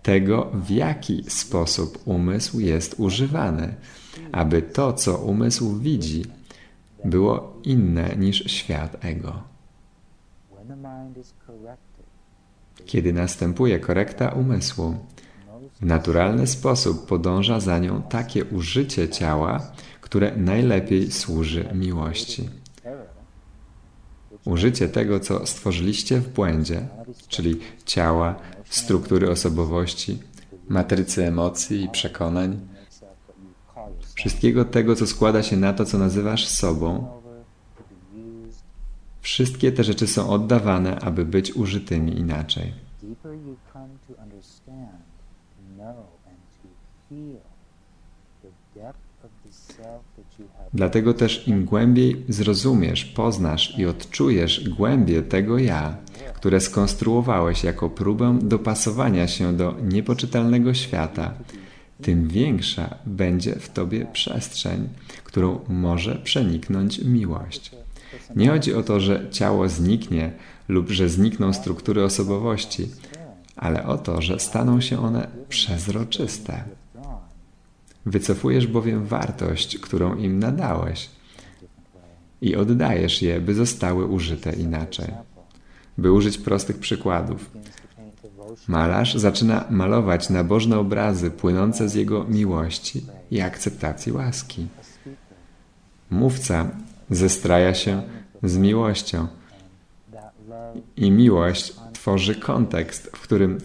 tego, 0.07 0.51
w 0.53 0.69
jaki 0.69 1.23
sposób 1.27 1.99
umysł 2.05 2.59
jest 2.59 2.95
używany, 2.97 3.75
aby 4.31 4.61
to, 4.61 4.93
co 4.93 5.17
umysł 5.17 5.79
widzi, 5.79 6.25
było 7.05 7.59
inne 7.63 8.15
niż 8.15 8.43
świat 8.51 9.05
ego. 9.05 9.43
Kiedy 12.85 13.13
następuje 13.13 13.79
korekta 13.79 14.29
umysłu, 14.29 14.95
w 15.81 15.85
naturalny 15.85 16.47
sposób 16.47 17.05
podąża 17.05 17.59
za 17.59 17.79
nią 17.79 18.01
takie 18.01 18.45
użycie 18.45 19.09
ciała, 19.09 19.71
które 20.01 20.37
najlepiej 20.37 21.11
służy 21.11 21.69
miłości. 21.73 22.49
Użycie 24.45 24.89
tego, 24.89 25.19
co 25.19 25.45
stworzyliście 25.45 26.19
w 26.19 26.33
błędzie, 26.33 26.87
czyli 27.27 27.59
ciała, 27.85 28.35
struktury 28.69 29.29
osobowości, 29.31 30.19
matrycy 30.69 31.27
emocji 31.27 31.83
i 31.83 31.89
przekonań, 31.89 32.59
wszystkiego 34.15 34.65
tego, 34.65 34.95
co 34.95 35.07
składa 35.07 35.43
się 35.43 35.57
na 35.57 35.73
to, 35.73 35.85
co 35.85 35.97
nazywasz 35.97 36.47
sobą, 36.47 37.17
Wszystkie 39.27 39.71
te 39.71 39.83
rzeczy 39.83 40.07
są 40.07 40.29
oddawane, 40.29 40.99
aby 40.99 41.25
być 41.25 41.55
użytymi 41.55 42.19
inaczej. 42.19 42.73
Dlatego 50.73 51.13
też 51.13 51.47
im 51.47 51.65
głębiej 51.65 52.25
zrozumiesz, 52.29 53.05
poznasz 53.05 53.79
i 53.79 53.85
odczujesz 53.85 54.69
głębie 54.69 55.21
tego 55.21 55.57
ja, 55.57 55.97
które 56.37 56.61
skonstruowałeś 56.61 57.63
jako 57.63 57.89
próbę 57.89 58.39
dopasowania 58.41 59.27
się 59.27 59.57
do 59.57 59.75
niepoczytalnego 59.83 60.73
świata, 60.73 61.33
tym 62.01 62.27
większa 62.27 62.95
będzie 63.05 63.55
w 63.55 63.69
tobie 63.69 64.05
przestrzeń, 64.13 64.89
którą 65.23 65.59
może 65.67 66.15
przeniknąć 66.15 66.99
miłość. 66.99 67.71
Nie 68.35 68.49
chodzi 68.49 68.73
o 68.73 68.83
to, 68.83 68.99
że 68.99 69.27
ciało 69.31 69.69
zniknie 69.69 70.31
lub 70.67 70.89
że 70.89 71.09
znikną 71.09 71.53
struktury 71.53 72.03
osobowości, 72.03 72.89
ale 73.55 73.85
o 73.85 73.97
to, 73.97 74.21
że 74.21 74.39
staną 74.39 74.81
się 74.81 74.99
one 74.99 75.27
przezroczyste. 75.49 76.63
Wycofujesz 78.05 78.67
bowiem 78.67 79.05
wartość, 79.05 79.77
którą 79.77 80.15
im 80.15 80.39
nadałeś 80.39 81.09
i 82.41 82.55
oddajesz 82.55 83.21
je, 83.21 83.41
by 83.41 83.53
zostały 83.53 84.05
użyte 84.05 84.53
inaczej. 84.53 85.07
By 85.97 86.11
użyć 86.11 86.37
prostych 86.37 86.77
przykładów. 86.77 87.51
Malarz 88.67 89.15
zaczyna 89.15 89.65
malować 89.69 90.29
nabożne 90.29 90.79
obrazy 90.79 91.31
płynące 91.31 91.89
z 91.89 91.93
jego 91.93 92.23
miłości 92.23 93.05
i 93.31 93.41
akceptacji 93.41 94.11
łaski. 94.11 94.67
Mówca 96.09 96.69
zestraja 97.09 97.73
się 97.73 98.01
z 98.43 98.57
miłością 98.57 99.27
i 100.95 101.11
miłość 101.11 101.75
tworzy 101.93 102.35
kontekst, 102.35 103.09
w 103.15 103.21
którym 103.21 103.57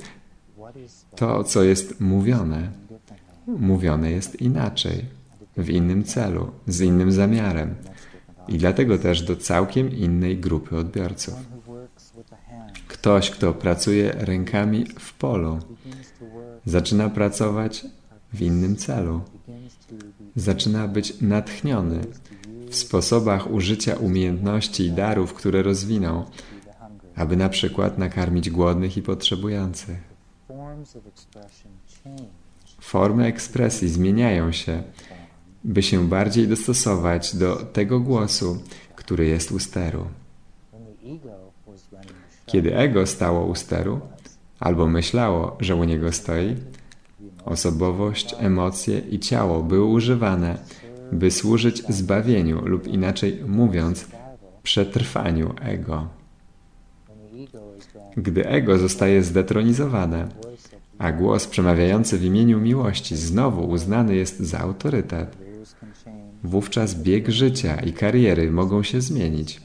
to, 1.16 1.44
co 1.44 1.62
jest 1.62 2.00
mówione, 2.00 2.70
mówione 3.46 4.10
jest 4.10 4.40
inaczej, 4.40 5.04
w 5.56 5.70
innym 5.70 6.04
celu, 6.04 6.50
z 6.66 6.80
innym 6.80 7.12
zamiarem. 7.12 7.74
I 8.48 8.58
dlatego 8.58 8.98
też 8.98 9.22
do 9.22 9.36
całkiem 9.36 9.96
innej 9.96 10.38
grupy 10.38 10.76
odbiorców. 10.76 11.34
Ktoś, 13.02 13.30
kto 13.30 13.54
pracuje 13.54 14.12
rękami 14.18 14.86
w 14.98 15.12
polu, 15.12 15.58
zaczyna 16.66 17.10
pracować 17.10 17.84
w 18.32 18.42
innym 18.42 18.76
celu. 18.76 19.20
Zaczyna 20.36 20.88
być 20.88 21.20
natchniony 21.20 22.00
w 22.70 22.76
sposobach 22.76 23.50
użycia 23.50 23.96
umiejętności 23.96 24.82
i 24.86 24.92
darów, 24.92 25.34
które 25.34 25.62
rozwinął, 25.62 26.24
aby 27.16 27.36
na 27.36 27.48
przykład 27.48 27.98
nakarmić 27.98 28.50
głodnych 28.50 28.96
i 28.96 29.02
potrzebujących. 29.02 29.98
Formy 32.80 33.26
ekspresji 33.26 33.88
zmieniają 33.88 34.52
się, 34.52 34.82
by 35.64 35.82
się 35.82 36.08
bardziej 36.08 36.48
dostosować 36.48 37.36
do 37.36 37.56
tego 37.56 38.00
głosu, 38.00 38.62
który 38.96 39.26
jest 39.26 39.52
u 39.52 39.58
steru. 39.58 40.06
When 40.70 40.84
the 40.84 41.14
ego 41.14 41.52
was 41.66 41.82
running 41.92 42.08
the 42.08 42.36
show, 42.36 42.41
Kiedy 42.52 42.76
ego 42.76 43.06
stało 43.06 43.46
u 43.46 43.54
steru, 43.54 44.00
albo 44.60 44.88
myślało, 44.88 45.56
że 45.60 45.76
u 45.76 45.84
niego 45.84 46.12
stoi, 46.12 46.56
osobowość, 47.44 48.34
emocje 48.38 48.98
i 48.98 49.18
ciało 49.18 49.62
były 49.62 49.84
używane, 49.84 50.58
by 51.12 51.30
służyć 51.30 51.82
zbawieniu 51.88 52.62
lub 52.64 52.86
inaczej 52.86 53.40
mówiąc, 53.46 54.08
przetrwaniu 54.62 55.54
ego. 55.60 56.08
Gdy 58.16 58.46
ego 58.46 58.78
zostaje 58.78 59.22
zdetronizowane, 59.22 60.28
a 60.98 61.12
głos 61.12 61.46
przemawiający 61.46 62.18
w 62.18 62.24
imieniu 62.24 62.60
miłości 62.60 63.16
znowu 63.16 63.68
uznany 63.68 64.16
jest 64.16 64.40
za 64.40 64.58
autorytet, 64.58 65.36
wówczas 66.44 66.94
bieg 66.94 67.28
życia 67.28 67.76
i 67.76 67.92
kariery 67.92 68.50
mogą 68.50 68.82
się 68.82 69.00
zmienić, 69.00 69.60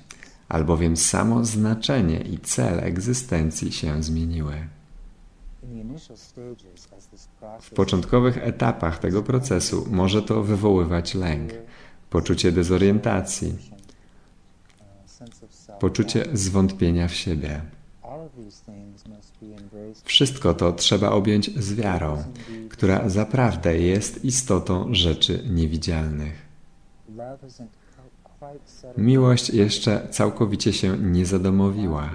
albowiem 0.50 0.98
samo 0.98 1.46
znaczenie 1.46 2.22
i 2.22 2.38
cel 2.40 2.80
egzystencji 2.80 3.72
się 3.72 4.04
zmieniły. 4.04 4.68
W 7.62 7.70
początkowych 7.70 8.38
etapach 8.38 9.00
tego 9.00 9.24
procesu 9.24 9.88
może 9.92 10.22
to 10.22 10.44
wywoływać 10.44 11.16
lęk, 11.16 11.52
poczucie 12.10 12.52
dezorientacji, 12.52 13.56
poczucie 15.80 16.26
zwątpienia 16.34 17.08
w 17.08 17.14
siebie. 17.14 17.62
Wszystko 20.04 20.54
to 20.54 20.74
trzeba 20.74 21.10
objąć 21.10 21.60
z 21.60 21.74
wiarą, 21.74 22.24
która 22.70 23.10
zaprawdę 23.10 23.80
jest 23.80 24.26
istotą 24.26 24.94
rzeczy 24.94 25.44
niewidzialnych. 25.50 26.48
Miłość 28.98 29.50
jeszcze 29.50 30.08
całkowicie 30.12 30.74
się 30.74 30.98
nie 30.98 31.26
zadomowiła 31.26 32.10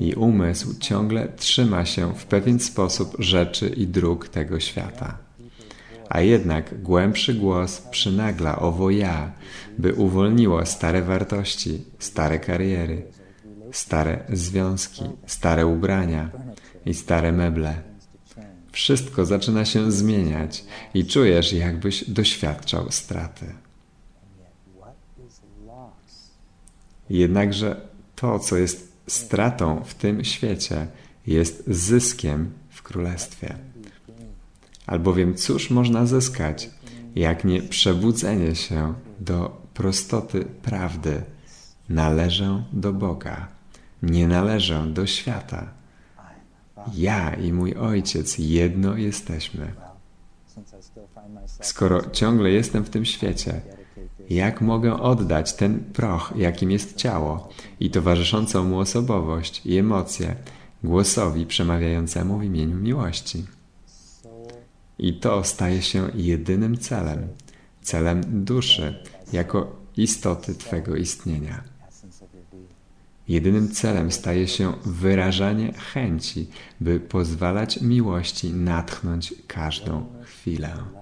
i 0.00 0.14
umysł 0.14 0.78
ciągle 0.78 1.28
trzyma 1.36 1.84
się 1.84 2.14
w 2.14 2.26
pewien 2.26 2.60
sposób 2.60 3.16
rzeczy 3.18 3.68
i 3.68 3.86
dróg 3.86 4.28
tego 4.28 4.60
świata. 4.60 5.18
A 6.08 6.20
jednak 6.20 6.82
głębszy 6.82 7.34
głos 7.34 7.80
przynagla 7.80 8.58
owo 8.58 8.90
ja, 8.90 9.32
by 9.78 9.94
uwolniło 9.94 10.66
stare 10.66 11.02
wartości, 11.02 11.84
stare 11.98 12.38
kariery, 12.38 13.02
stare 13.72 14.24
związki, 14.32 15.04
stare 15.26 15.66
ubrania 15.66 16.30
i 16.86 16.94
stare 16.94 17.32
meble. 17.32 17.82
Wszystko 18.72 19.24
zaczyna 19.24 19.64
się 19.64 19.92
zmieniać 19.92 20.64
i 20.94 21.04
czujesz, 21.04 21.52
jakbyś 21.52 22.10
doświadczał 22.10 22.86
straty. 22.90 23.65
Jednakże 27.10 27.80
to, 28.14 28.38
co 28.38 28.56
jest 28.56 28.92
stratą 29.06 29.84
w 29.84 29.94
tym 29.94 30.24
świecie, 30.24 30.86
jest 31.26 31.64
zyskiem 31.66 32.52
w 32.70 32.82
królestwie. 32.82 33.56
Albowiem 34.86 35.34
cóż 35.34 35.70
można 35.70 36.06
zyskać, 36.06 36.70
jak 37.14 37.44
nie 37.44 37.62
przebudzenie 37.62 38.54
się 38.54 38.94
do 39.20 39.62
prostoty 39.74 40.44
prawdy? 40.62 41.22
Należę 41.88 42.64
do 42.72 42.92
Boga, 42.92 43.48
nie 44.02 44.28
należę 44.28 44.86
do 44.86 45.06
świata. 45.06 45.68
Ja 46.94 47.34
i 47.34 47.52
mój 47.52 47.74
ojciec 47.74 48.38
jedno 48.38 48.96
jesteśmy. 48.96 49.72
Skoro 51.60 52.10
ciągle 52.10 52.50
jestem 52.50 52.84
w 52.84 52.90
tym 52.90 53.04
świecie, 53.04 53.60
jak 54.30 54.60
mogę 54.60 55.00
oddać 55.00 55.52
ten 55.52 55.80
proch, 55.80 56.32
jakim 56.36 56.70
jest 56.70 56.96
ciało 56.96 57.48
i 57.80 57.90
towarzyszącą 57.90 58.64
mu 58.64 58.78
osobowość 58.78 59.62
i 59.64 59.76
emocje 59.76 60.36
głosowi 60.84 61.46
przemawiającemu 61.46 62.38
w 62.38 62.44
imieniu 62.44 62.76
miłości? 62.76 63.44
I 64.98 65.14
to 65.14 65.44
staje 65.44 65.82
się 65.82 66.10
jedynym 66.14 66.78
celem, 66.78 67.28
celem 67.82 68.44
duszy, 68.44 69.04
jako 69.32 69.76
istoty 69.96 70.54
Twego 70.54 70.96
istnienia. 70.96 71.64
Jedynym 73.28 73.68
celem 73.68 74.12
staje 74.12 74.48
się 74.48 74.72
wyrażanie 74.84 75.72
chęci, 75.72 76.48
by 76.80 77.00
pozwalać 77.00 77.80
miłości 77.80 78.50
natchnąć 78.50 79.34
każdą 79.46 80.06
chwilę. 80.22 80.95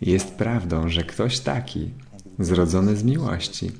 Jest 0.00 0.34
prawdą, 0.34 0.88
że 0.88 1.02
ktoś 1.02 1.40
taki, 1.40 1.90
zrodzony 2.38 2.96
z 2.96 3.04
miłości, 3.04 3.72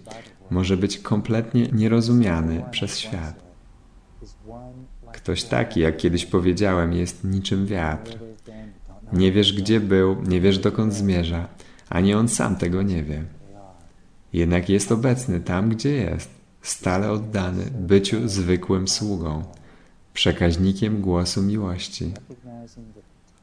może 0.51 0.77
być 0.77 0.99
kompletnie 0.99 1.69
nierozumiany 1.73 2.65
przez 2.71 2.99
świat. 2.99 3.45
Ktoś 5.13 5.45
taki, 5.45 5.81
jak 5.81 5.97
kiedyś 5.97 6.27
powiedziałem, 6.27 6.93
jest 6.93 7.25
niczym 7.25 7.67
wiatr. 7.67 8.19
Nie 9.13 9.33
wiesz, 9.33 9.53
gdzie 9.53 9.81
był, 9.81 10.23
nie 10.23 10.41
wiesz, 10.41 10.59
dokąd 10.59 10.95
zmierza, 10.95 11.49
ani 11.89 12.15
on 12.15 12.29
sam 12.29 12.57
tego 12.57 12.83
nie 12.83 13.03
wie. 13.03 13.25
Jednak 14.33 14.69
jest 14.69 14.93
obecny 14.93 15.41
tam, 15.41 15.69
gdzie 15.69 15.93
jest, 15.93 16.31
stale 16.63 17.11
oddany 17.11 17.65
byciu 17.71 18.29
zwykłym 18.29 18.89
sługą, 18.89 19.45
przekaźnikiem 20.15 21.01
głosu 21.01 21.43
miłości, 21.43 22.13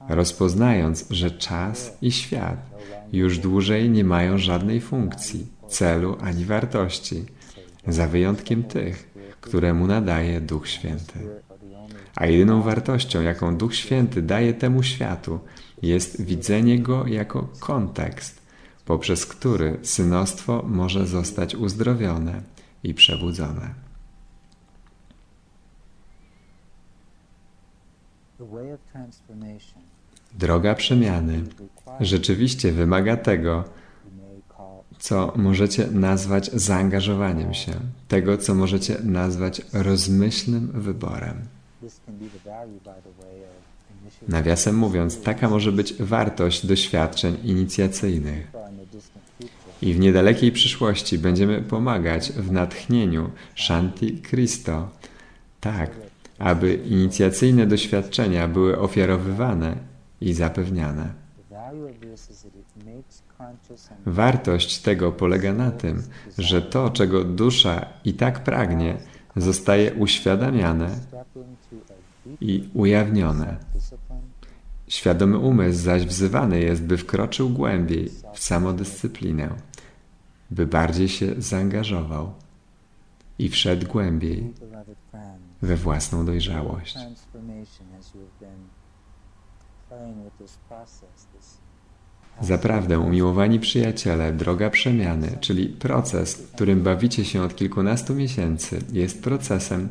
rozpoznając, 0.10 1.06
że 1.10 1.32
czas 1.32 1.98
i 2.02 2.12
świat 2.12 2.58
już 3.14 3.40
dłużej 3.40 3.90
nie 3.90 4.04
mają 4.04 4.38
żadnej 4.38 4.82
funkcji, 4.82 5.48
celu 5.68 6.18
ani 6.22 6.46
wartości, 6.46 7.26
za 7.88 8.08
wyjątkiem 8.08 8.64
tych, 8.64 9.12
które 9.42 9.74
mu 9.74 9.88
nadaje 9.88 10.42
Duch 10.42 10.68
Święty. 10.68 11.20
The 11.20 11.52
a 12.16 12.26
jedyną 12.26 12.62
wartością, 12.62 13.22
jaką 13.22 13.58
Duch 13.58 13.76
Święty 13.76 14.22
daje 14.22 14.54
temu 14.54 14.84
światu, 14.84 15.40
jest 15.82 16.22
widzenie 16.22 16.80
go 16.80 17.08
jako 17.08 17.50
kontekst, 17.60 18.42
poprzez 18.86 19.26
który 19.26 19.80
synostwo 19.84 20.64
może 20.68 21.08
zostać 21.08 21.56
uzdrowione 21.56 22.42
i 22.84 22.94
przebudzone. 22.94 23.74
Droga 30.34 30.76
przemiany 30.76 31.44
rzeczywiście 32.00 32.72
wymaga 32.72 33.18
tego, 33.18 33.64
co 35.00 35.34
możecie 35.36 35.88
nazwać 35.88 36.52
zaangażowaniem 36.54 37.54
się, 37.54 37.72
tego, 38.08 38.38
co 38.38 38.56
możecie 38.56 38.98
nazwać 39.04 39.62
rozmyślnym 39.74 40.72
wyborem. 40.74 41.42
Nawiasem 44.28 44.76
mówiąc, 44.76 45.22
taka 45.22 45.50
może 45.50 45.72
być 45.72 45.94
wartość 45.94 46.66
doświadczeń 46.66 47.38
inicjacyjnych. 47.44 48.48
I 49.82 49.94
w 49.94 50.00
niedalekiej 50.00 50.52
przyszłości 50.52 51.18
będziemy 51.18 51.62
pomagać 51.62 52.32
w 52.32 52.52
natchnieniu 52.52 53.30
Shanti 53.56 54.22
Christo, 54.22 54.90
tak, 55.62 55.92
aby 56.40 56.74
inicjacyjne 56.74 57.68
doświadczenia 57.68 58.48
były 58.48 58.80
ofiarowywane 58.80 59.91
i 60.22 60.34
zapewniane. 60.34 61.14
Wartość 64.06 64.80
tego 64.80 65.12
polega 65.12 65.54
na 65.54 65.72
tym, 65.72 66.04
że 66.38 66.62
to, 66.62 66.90
czego 66.90 67.24
dusza 67.24 67.86
i 68.06 68.14
tak 68.14 68.44
pragnie, 68.44 68.98
zostaje 69.36 69.94
uświadamiane 69.94 71.00
i 72.42 72.70
ujawnione. 72.74 73.58
Świadomy 74.88 75.38
umysł 75.38 75.84
zaś 75.84 76.06
wzywany 76.06 76.60
jest, 76.60 76.84
by 76.84 76.98
wkroczył 76.98 77.50
głębiej 77.50 78.12
w 78.34 78.40
samodyscyplinę, 78.40 79.50
by 80.52 80.68
bardziej 80.68 81.10
się 81.10 81.34
zaangażował 81.38 82.34
i 83.40 83.50
wszedł 83.50 83.88
głębiej 83.88 84.54
we 85.62 85.76
własną 85.76 86.26
dojrzałość. 86.26 86.98
Zaprawdę, 92.42 93.00
umiłowani 93.00 93.60
przyjaciele, 93.60 94.34
droga 94.34 94.70
przemiany, 94.70 95.38
czyli 95.40 95.68
proces, 95.68 96.34
w 96.34 96.52
którym 96.52 96.84
bawicie 96.84 97.26
się 97.26 97.42
od 97.42 97.56
kilkunastu 97.56 98.16
miesięcy, 98.16 98.80
jest 98.94 99.24
procesem, 99.24 99.90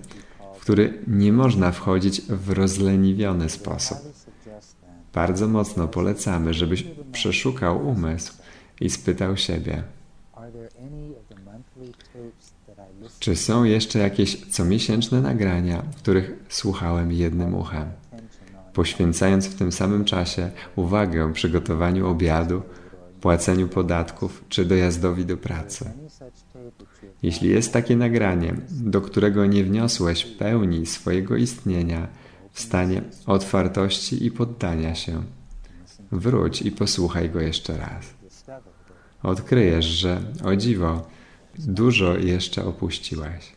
w 0.56 0.60
który 0.60 1.02
nie 1.06 1.32
można 1.32 1.72
wchodzić 1.72 2.22
w 2.22 2.50
rozleniwiony 2.50 3.48
sposób. 3.50 3.98
Bardzo 5.14 5.48
mocno 5.48 5.88
polecamy, 5.88 6.54
żebyś 6.54 6.84
przeszukał 7.12 7.88
umysł 7.88 8.32
i 8.80 8.90
spytał 8.90 9.36
siebie, 9.36 9.82
czy 13.18 13.36
są 13.36 13.64
jeszcze 13.64 13.98
jakieś 13.98 14.46
comiesięczne 14.50 15.20
nagrania, 15.20 15.82
których 15.96 16.44
słuchałem 16.48 17.12
jednym 17.12 17.54
uchem? 17.54 17.90
Poświęcając 18.72 19.46
w 19.46 19.54
tym 19.54 19.72
samym 19.72 20.04
czasie 20.04 20.50
uwagę 20.76 21.32
przygotowaniu 21.32 22.08
obiadu, 22.08 22.62
płaceniu 23.20 23.68
podatków 23.68 24.44
czy 24.48 24.64
dojazdowi 24.64 25.26
do 25.26 25.36
pracy. 25.36 25.90
Jeśli 27.22 27.48
jest 27.48 27.72
takie 27.72 27.96
nagranie, 27.96 28.54
do 28.70 29.00
którego 29.00 29.46
nie 29.46 29.64
wniosłeś 29.64 30.24
pełni 30.24 30.86
swojego 30.86 31.36
istnienia 31.36 32.08
w 32.52 32.60
stanie 32.60 33.02
otwartości 33.26 34.26
i 34.26 34.30
poddania 34.30 34.94
się, 34.94 35.22
wróć 36.12 36.62
i 36.62 36.72
posłuchaj 36.72 37.30
go 37.30 37.40
jeszcze 37.40 37.76
raz. 37.78 38.14
Odkryjesz, 39.22 39.84
że 39.84 40.20
o 40.44 40.56
dziwo, 40.56 41.06
dużo 41.58 42.16
jeszcze 42.16 42.64
opuściłeś. 42.64 43.52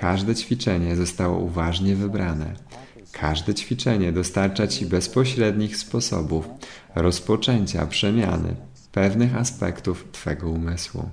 Każde 0.00 0.34
ćwiczenie 0.34 0.96
zostało 0.96 1.38
uważnie 1.38 1.96
wybrane. 1.96 2.54
Każde 3.12 3.54
ćwiczenie 3.54 4.12
dostarcza 4.12 4.66
Ci 4.66 4.86
bezpośrednich 4.86 5.76
sposobów 5.76 6.48
rozpoczęcia 6.94 7.86
przemiany 7.86 8.56
pewnych 8.92 9.36
aspektów 9.36 10.08
Twego 10.12 10.50
umysłu. 10.50 11.08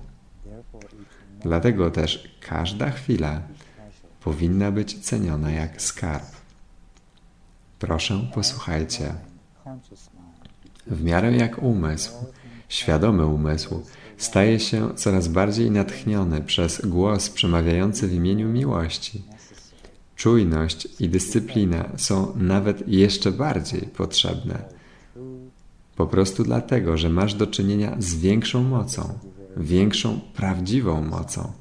Dlatego 1.41 1.91
też 1.91 2.37
każda 2.39 2.91
chwila 2.91 3.41
powinna 4.23 4.71
być 4.71 4.99
ceniona 4.99 5.51
jak 5.51 5.81
skarb. 5.81 6.25
Proszę, 7.79 8.27
posłuchajcie. 8.33 9.13
W 10.87 11.03
miarę 11.03 11.31
jak 11.31 11.63
umysł, 11.63 12.11
świadomy 12.69 13.25
umysł, 13.25 13.83
staje 14.21 14.59
się 14.59 14.95
coraz 14.95 15.27
bardziej 15.27 15.71
natchniony 15.71 16.41
przez 16.41 16.81
głos 16.85 17.29
przemawiający 17.29 18.07
w 18.07 18.13
imieniu 18.13 18.49
miłości. 18.49 19.21
Czujność 20.15 20.87
i 20.99 21.09
dyscyplina 21.09 21.89
są 21.97 22.33
nawet 22.35 22.87
jeszcze 22.87 23.31
bardziej 23.31 23.81
potrzebne. 23.81 24.63
Po 25.95 26.07
prostu 26.07 26.43
dlatego, 26.43 26.97
że 26.97 27.09
masz 27.09 27.33
do 27.33 27.47
czynienia 27.47 27.95
z 27.99 28.15
większą 28.15 28.63
mocą, 28.63 29.19
większą 29.57 30.19
prawdziwą 30.35 31.01
mocą. 31.01 31.51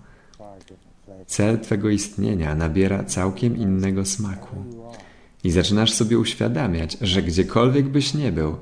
Cel 1.26 1.60
Twego 1.60 1.88
istnienia 1.88 2.54
nabiera 2.54 3.04
całkiem 3.04 3.56
innego 3.56 4.04
smaku. 4.04 4.56
I 5.44 5.50
zaczynasz 5.50 5.92
sobie 5.92 6.18
uświadamiać, 6.18 6.96
że 7.00 7.22
gdziekolwiek 7.22 7.88
byś 7.88 8.14
nie 8.14 8.32
był, 8.32 8.56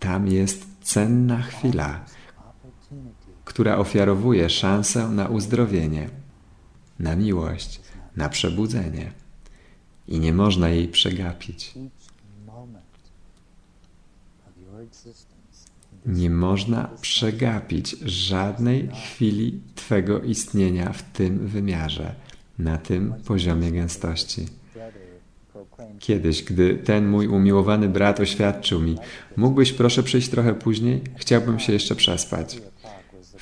tam 0.00 0.28
jest 0.28 0.66
cenna 0.82 1.42
chwila, 1.42 2.04
która 3.52 3.78
ofiarowuje 3.78 4.50
szansę 4.50 5.08
na 5.08 5.28
uzdrowienie, 5.28 6.08
na 6.98 7.16
miłość, 7.16 7.80
na 8.16 8.28
przebudzenie. 8.28 9.12
I 10.08 10.20
nie 10.20 10.32
można 10.32 10.68
jej 10.68 10.88
przegapić. 10.88 11.74
Nie 16.06 16.30
można 16.30 16.90
przegapić 17.00 17.90
żadnej 18.04 18.88
chwili 18.88 19.60
Twego 19.74 20.20
istnienia 20.20 20.92
w 20.92 21.02
tym 21.02 21.48
wymiarze, 21.48 22.14
na 22.58 22.78
tym 22.78 23.14
poziomie 23.26 23.72
gęstości. 23.72 24.46
Kiedyś, 25.98 26.42
gdy 26.42 26.74
ten 26.74 27.08
mój 27.08 27.28
umiłowany 27.28 27.88
brat 27.88 28.20
oświadczył 28.20 28.80
mi, 28.80 28.96
mógłbyś 29.36 29.72
proszę 29.72 30.02
przyjść 30.02 30.28
trochę 30.28 30.54
później? 30.54 31.00
Chciałbym 31.16 31.58
się 31.58 31.72
jeszcze 31.72 31.94
przespać. 31.94 32.60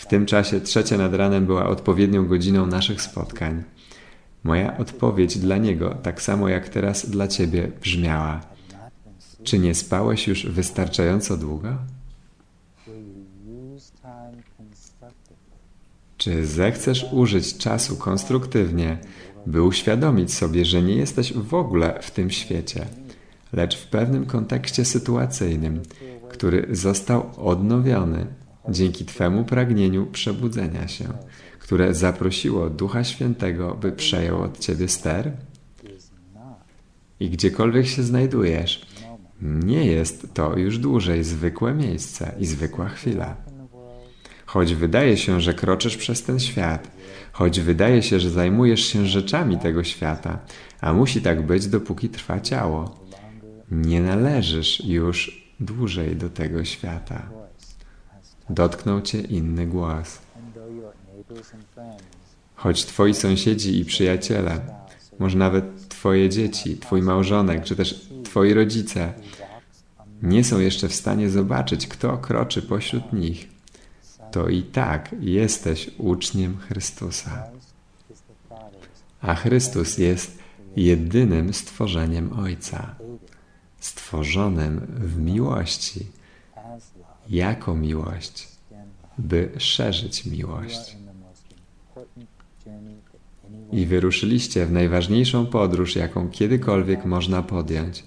W 0.01 0.07
tym 0.07 0.27
czasie 0.27 0.61
trzecia 0.61 0.99
nad 0.99 1.15
ranem 1.15 1.47
była 1.47 1.67
odpowiednią 1.69 2.27
godziną 2.27 2.67
naszych 2.67 3.03
spotkań. 3.03 3.63
Moja 4.45 4.79
odpowiedź 4.79 5.39
dla 5.39 5.57
niego, 5.57 5.95
tak 6.03 6.23
samo 6.23 6.49
jak 6.49 6.69
teraz 6.69 7.11
dla 7.11 7.29
ciebie, 7.29 7.71
brzmiała: 7.83 8.41
Czy 9.43 9.59
nie 9.59 9.75
spałeś 9.75 10.29
już 10.29 10.47
wystarczająco 10.47 11.37
długo? 11.37 11.69
Czy 16.17 16.47
zechcesz 16.47 17.07
użyć 17.13 17.57
czasu 17.57 17.97
konstruktywnie, 17.97 18.99
by 19.47 19.63
uświadomić 19.63 20.35
sobie, 20.35 20.65
że 20.65 20.83
nie 20.83 20.95
jesteś 20.95 21.33
w 21.33 21.55
ogóle 21.55 21.99
w 22.03 22.11
tym 22.11 22.31
świecie, 22.31 22.87
lecz 23.53 23.77
w 23.77 23.87
pewnym 23.87 24.27
kontekście 24.27 24.85
sytuacyjnym, 24.85 25.83
który 26.29 26.67
został 26.71 27.31
odnowiony 27.37 28.27
dzięki 28.69 29.05
Twemu 29.05 29.45
pragnieniu 29.45 30.07
przebudzenia 30.07 30.89
się, 30.89 31.05
które 31.59 31.95
zaprosiło 31.95 32.71
Ducha 32.71 33.05
Świętego, 33.05 33.75
by 33.75 33.93
przejął 33.93 34.43
od 34.43 34.59
Ciebie 34.59 34.89
ster? 34.89 35.33
I 37.21 37.31
gdziekolwiek 37.31 37.87
się 37.87 38.03
znajdujesz, 38.03 38.87
nie 39.43 39.87
jest 39.87 40.35
to 40.35 40.59
już 40.59 40.79
dłużej 40.79 41.25
zwykłe 41.25 41.75
miejsce 41.75 42.35
i 42.39 42.47
zwykła 42.47 42.89
chwila. 42.89 43.37
Choć 44.47 44.75
wydaje 44.75 45.17
się, 45.17 45.41
że 45.41 45.55
kroczysz 45.55 45.97
przez 45.97 46.23
ten 46.23 46.41
świat, 46.41 46.91
choć 47.33 47.61
wydaje 47.61 48.03
się, 48.03 48.21
że 48.21 48.31
zajmujesz 48.31 48.85
się 48.85 49.07
rzeczami 49.07 49.59
tego 49.59 49.85
świata, 49.85 50.39
a 50.81 50.93
musi 50.93 51.23
tak 51.23 51.47
być, 51.47 51.67
dopóki 51.67 52.09
trwa 52.09 52.41
ciało, 52.41 53.07
nie 53.71 54.01
należysz 54.01 54.85
już 54.85 55.47
dłużej 55.61 56.17
do 56.17 56.31
tego 56.31 56.65
świata 56.65 57.40
dotknął 58.51 59.01
cię 59.03 59.21
inny 59.21 59.67
głos. 59.67 60.19
Choć 62.55 62.85
twoi 62.85 63.15
sąsiedzi 63.15 63.81
i 63.81 63.85
przyjaciele, 63.85 64.61
może 65.19 65.39
nawet 65.39 65.89
twoje 65.89 66.29
dzieci, 66.29 66.77
twój 66.77 67.03
małżonek, 67.03 67.65
czy 67.65 67.77
też 67.77 68.09
twoi 68.25 68.55
rodzice 68.55 69.13
nie 70.23 70.45
są 70.45 70.59
jeszcze 70.59 70.89
w 70.89 70.95
stanie 70.95 71.31
zobaczyć, 71.31 71.87
kto 71.87 72.19
kroczy 72.19 72.63
pośród 72.63 73.13
nich, 73.13 73.49
to 74.33 74.49
i 74.49 74.63
tak 74.63 75.15
jesteś 75.21 75.91
uczniem 75.99 76.59
Chrystusa. 76.59 77.45
a 79.21 79.35
Chrystus 79.35 79.99
jest 79.99 80.39
jedynym 80.77 81.55
stworzeniem 81.55 82.33
Ojca, 82.33 82.95
stworzonym 83.81 84.87
w 84.89 85.19
miłości. 85.19 86.07
Jako 87.31 87.77
miłość, 87.77 88.49
by 89.19 89.51
szerzyć 89.59 90.27
miłość. 90.27 90.97
I 93.73 93.87
wyruszyliście 93.87 94.67
w 94.67 94.73
najważniejszą 94.73 95.47
podróż, 95.47 95.97
jaką 95.97 96.29
kiedykolwiek 96.29 97.05
można 97.05 97.43
podjąć. 97.43 98.05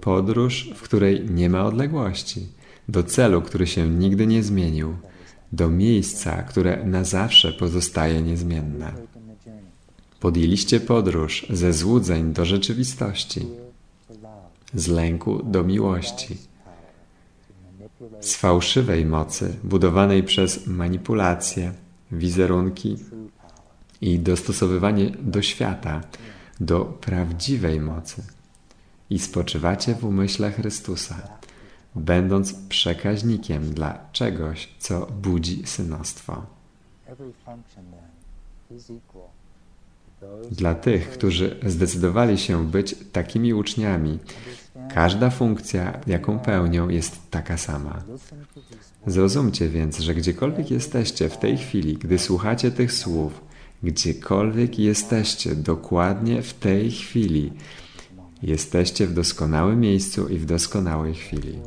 Podróż, 0.00 0.70
w 0.74 0.82
której 0.82 1.30
nie 1.30 1.50
ma 1.50 1.64
odległości, 1.64 2.46
do 2.88 3.02
celu, 3.02 3.42
który 3.42 3.66
się 3.66 3.88
nigdy 3.88 4.26
nie 4.26 4.42
zmienił, 4.42 4.96
do 5.52 5.70
miejsca, 5.70 6.42
które 6.42 6.84
na 6.84 7.04
zawsze 7.04 7.52
pozostaje 7.52 8.22
niezmienne. 8.22 8.92
Podjęliście 10.20 10.80
podróż 10.80 11.46
ze 11.50 11.72
złudzeń 11.72 12.32
do 12.32 12.44
rzeczywistości, 12.44 13.46
z 14.74 14.88
lęku 14.88 15.42
do 15.42 15.64
miłości, 15.64 16.36
z 18.20 18.36
fałszywej 18.36 19.06
mocy 19.06 19.56
budowanej 19.64 20.22
przez 20.22 20.66
manipulacje, 20.66 21.72
wizerunki 22.12 22.96
i 24.00 24.18
dostosowywanie 24.18 25.10
do 25.10 25.42
świata, 25.42 26.00
do 26.60 26.84
prawdziwej 26.84 27.80
mocy. 27.80 28.22
I 29.10 29.18
spoczywacie 29.18 29.94
w 29.94 30.04
umyśle 30.04 30.52
Chrystusa, 30.52 31.28
będąc 31.94 32.54
przekaźnikiem 32.68 33.74
dla 33.74 33.98
czegoś, 34.12 34.68
co 34.78 35.06
budzi 35.06 35.66
synostwo. 35.66 36.46
Dla 40.50 40.74
tych, 40.74 41.10
którzy 41.10 41.60
zdecydowali 41.66 42.38
się 42.38 42.66
być 42.66 42.94
takimi 43.12 43.54
uczniami. 43.54 44.18
Każda 44.94 45.30
funkcja, 45.30 46.00
jaką 46.06 46.38
pełnią, 46.38 46.88
jest 46.88 47.30
taka 47.30 47.56
sama. 47.56 48.02
Zrozumcie 49.06 49.68
więc, 49.68 49.98
że 49.98 50.14
gdziekolwiek 50.14 50.70
jesteście 50.70 51.28
w 51.28 51.36
tej 51.36 51.58
chwili, 51.58 51.94
gdy 51.94 52.18
słuchacie 52.18 52.70
tych 52.70 52.92
słów, 52.92 53.40
gdziekolwiek 53.82 54.78
jesteście 54.78 55.54
dokładnie 55.54 56.42
w 56.42 56.54
tej 56.54 56.90
chwili, 56.90 57.52
jesteście 58.42 59.06
w 59.06 59.14
doskonałym 59.14 59.80
miejscu 59.80 60.28
i 60.28 60.38
w 60.38 60.46
doskonałej 60.46 61.14
chwili. 61.14 61.58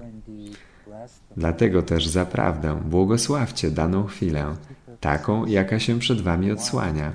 Dlatego 1.37 1.81
też 1.81 2.07
zaprawdę 2.07 2.81
błogosławcie 2.85 3.71
daną 3.71 4.05
chwilę, 4.05 4.55
taką, 4.99 5.45
jaka 5.45 5.79
się 5.79 5.99
przed 5.99 6.21
wami 6.21 6.51
odsłania, 6.51 7.13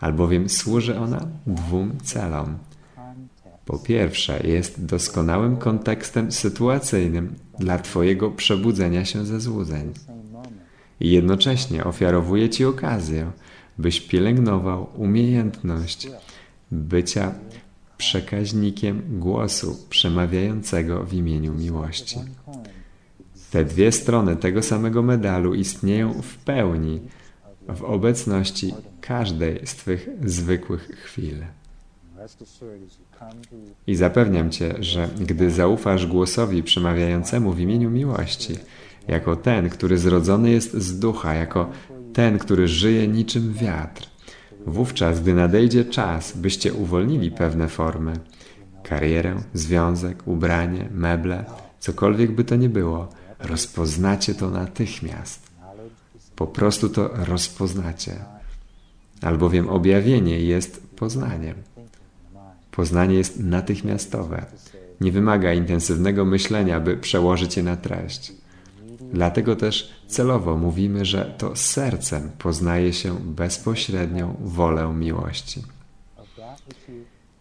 albowiem 0.00 0.48
służy 0.48 0.98
ona 0.98 1.26
dwóm 1.46 1.92
celom. 2.04 2.58
Po 3.66 3.78
pierwsze, 3.78 4.40
jest 4.46 4.84
doskonałym 4.84 5.56
kontekstem 5.56 6.32
sytuacyjnym 6.32 7.34
dla 7.58 7.78
Twojego 7.78 8.30
przebudzenia 8.30 9.04
się 9.04 9.24
ze 9.26 9.40
złudzeń. 9.40 9.92
I 11.00 11.10
jednocześnie 11.10 11.84
ofiarowuje 11.84 12.50
Ci 12.50 12.64
okazję, 12.64 13.30
byś 13.78 14.00
pielęgnował 14.00 14.86
umiejętność 14.94 16.08
bycia 16.70 17.34
przekaźnikiem 17.98 19.02
głosu 19.18 19.86
przemawiającego 19.90 21.04
w 21.04 21.14
imieniu 21.14 21.54
miłości. 21.54 22.18
Te 23.50 23.64
dwie 23.64 23.92
strony 23.92 24.36
tego 24.36 24.62
samego 24.62 25.02
medalu 25.02 25.54
istnieją 25.54 26.22
w 26.22 26.36
pełni 26.36 27.00
w 27.68 27.82
obecności 27.82 28.74
każdej 29.00 29.66
z 29.66 29.74
Twych 29.74 30.08
zwykłych 30.24 30.82
chwil. 30.82 31.44
I 33.86 33.96
zapewniam 33.96 34.50
Cię, 34.50 34.74
że 34.80 35.08
gdy 35.20 35.50
zaufasz 35.50 36.06
głosowi 36.06 36.62
przemawiającemu 36.62 37.52
w 37.52 37.60
imieniu 37.60 37.90
miłości, 37.90 38.54
jako 39.08 39.36
ten, 39.36 39.68
który 39.68 39.98
zrodzony 39.98 40.50
jest 40.50 40.74
z 40.74 40.98
ducha, 40.98 41.34
jako 41.34 41.70
ten, 42.12 42.38
który 42.38 42.68
żyje 42.68 43.08
niczym 43.08 43.52
wiatr, 43.52 44.08
wówczas, 44.66 45.20
gdy 45.20 45.34
nadejdzie 45.34 45.84
czas, 45.84 46.36
byście 46.36 46.74
uwolnili 46.74 47.30
pewne 47.30 47.68
formy 47.68 48.12
karierę, 48.82 49.36
związek, 49.54 50.26
ubranie, 50.26 50.88
meble, 50.90 51.44
cokolwiek 51.80 52.32
by 52.32 52.44
to 52.44 52.56
nie 52.56 52.68
było, 52.68 53.08
rozpoznacie 53.38 54.34
to 54.34 54.50
natychmiast. 54.50 55.46
Po 56.36 56.46
prostu 56.46 56.88
to 56.88 57.10
rozpoznacie. 57.14 58.12
Albowiem 59.22 59.68
objawienie 59.68 60.40
jest 60.40 60.86
poznaniem. 60.96 61.54
thinking 61.76 62.02
in 62.12 62.34
the 62.34 62.40
mind 62.40 62.65
Poznanie 62.76 63.14
jest 63.14 63.40
natychmiastowe. 63.40 64.46
Nie 65.00 65.12
wymaga 65.12 65.52
intensywnego 65.52 66.24
myślenia, 66.24 66.80
by 66.80 66.96
przełożyć 66.96 67.56
je 67.56 67.62
na 67.62 67.76
treść. 67.76 68.32
Dlatego 69.12 69.56
też 69.56 69.92
celowo 70.06 70.56
mówimy, 70.56 71.04
że 71.04 71.34
to 71.38 71.56
sercem 71.56 72.30
poznaje 72.38 72.92
się 72.92 73.16
bezpośrednią 73.20 74.36
wolę 74.40 74.94
miłości. 74.94 75.62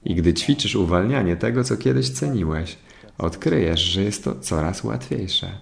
I 0.06 0.16
gdy 0.16 0.34
ćwiczysz 0.34 0.76
uwalnianie 0.76 1.36
tego, 1.36 1.64
co 1.64 1.78
kiedyś 1.78 2.10
ceniłeś, 2.10 2.78
odkryjesz, 3.18 3.82
że 3.82 4.04
jest 4.04 4.24
to 4.24 4.36
coraz 4.36 4.84
łatwiejsze. 4.84 5.58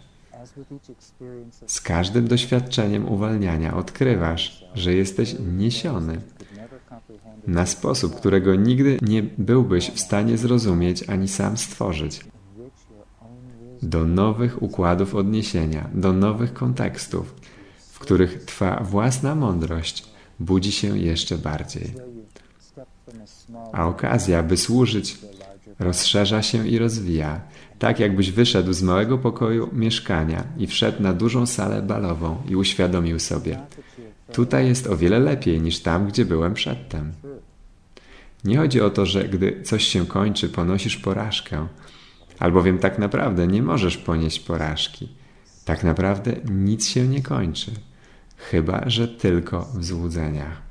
Z 1.67 1.81
każdym 1.81 2.27
doświadczeniem 2.27 3.09
uwalniania 3.09 3.77
odkrywasz, 3.77 4.65
że 4.75 4.93
jesteś 4.93 5.35
niesiony 5.57 6.21
na 7.47 7.65
sposób, 7.65 8.15
którego 8.15 8.55
nigdy 8.55 8.97
nie 9.01 9.23
byłbyś 9.23 9.89
w 9.89 9.99
stanie 9.99 10.37
zrozumieć 10.37 11.09
ani 11.09 11.27
sam 11.27 11.57
stworzyć. 11.57 12.21
do 13.81 14.05
nowych 14.05 14.63
układów 14.63 15.15
odniesienia, 15.15 15.89
do 15.93 16.13
nowych 16.13 16.53
kontekstów, 16.53 17.35
w 17.91 17.99
których 17.99 18.45
Twa 18.45 18.83
własna 18.83 19.35
mądrość 19.35 20.05
budzi 20.39 20.71
się 20.71 20.97
jeszcze 20.99 21.37
bardziej. 21.37 21.93
a 23.73 23.87
okazja, 23.87 24.43
by 24.43 24.57
służyć, 24.57 25.17
rozszerza 25.79 26.41
się 26.41 26.67
i 26.67 26.77
rozwija, 26.77 27.41
tak 27.79 27.99
jakbyś 27.99 28.31
wyszedł 28.31 28.73
z 28.73 28.83
małego 28.83 29.17
pokoju 29.17 29.69
mieszkania 29.73 30.43
i 30.57 30.67
wszedł 30.67 31.03
na 31.03 31.13
dużą 31.13 31.45
salę 31.45 31.81
balową 31.81 32.37
i 32.49 32.55
uświadomił 32.55 33.19
sobie, 33.19 33.59
tutaj 34.31 34.67
jest 34.67 34.87
o 34.87 34.97
wiele 34.97 35.19
lepiej 35.19 35.61
niż 35.61 35.79
tam, 35.79 36.07
gdzie 36.07 36.25
byłem 36.25 36.53
przedtem. 36.53 37.13
Nie 38.43 38.57
chodzi 38.57 38.81
o 38.81 38.89
to, 38.89 39.05
że 39.05 39.23
gdy 39.23 39.61
coś 39.63 39.83
się 39.83 40.05
kończy, 40.05 40.49
ponosisz 40.49 40.97
porażkę, 40.97 41.67
albowiem 42.39 42.79
tak 42.79 42.99
naprawdę 42.99 43.47
nie 43.47 43.61
możesz 43.61 43.97
ponieść 43.97 44.39
porażki. 44.39 45.09
Tak 45.65 45.83
naprawdę 45.83 46.33
nic 46.51 46.87
się 46.87 47.07
nie 47.07 47.21
kończy, 47.21 47.71
chyba 48.37 48.89
że 48.89 49.07
tylko 49.07 49.61
w 49.75 49.85
złudzeniach. 49.85 50.61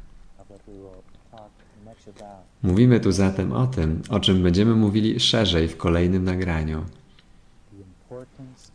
Mówimy 2.63 3.01
tu 3.01 3.13
zatem 3.13 3.53
o 3.53 3.67
tym, 3.67 4.03
o 4.09 4.21
czym 4.21 4.43
będziemy 4.43 4.75
mówili 4.75 5.21
szerzej 5.21 5.69
w 5.69 5.77
kolejnym 5.77 6.25
nagraniu. 6.25 6.85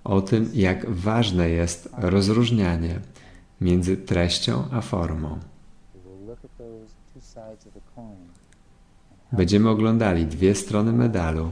O 0.04 0.22
tym, 0.22 0.50
jak 0.54 0.90
ważne 0.90 1.50
jest 1.50 1.90
rozróżnianie 1.98 3.00
między 3.62 3.98
treścią 3.98 4.64
a 4.72 4.82
formą. 4.82 5.40
Będziemy 9.32 9.70
oglądali 9.70 10.26
dwie 10.26 10.56
strony 10.56 10.94
medalu 10.94 11.52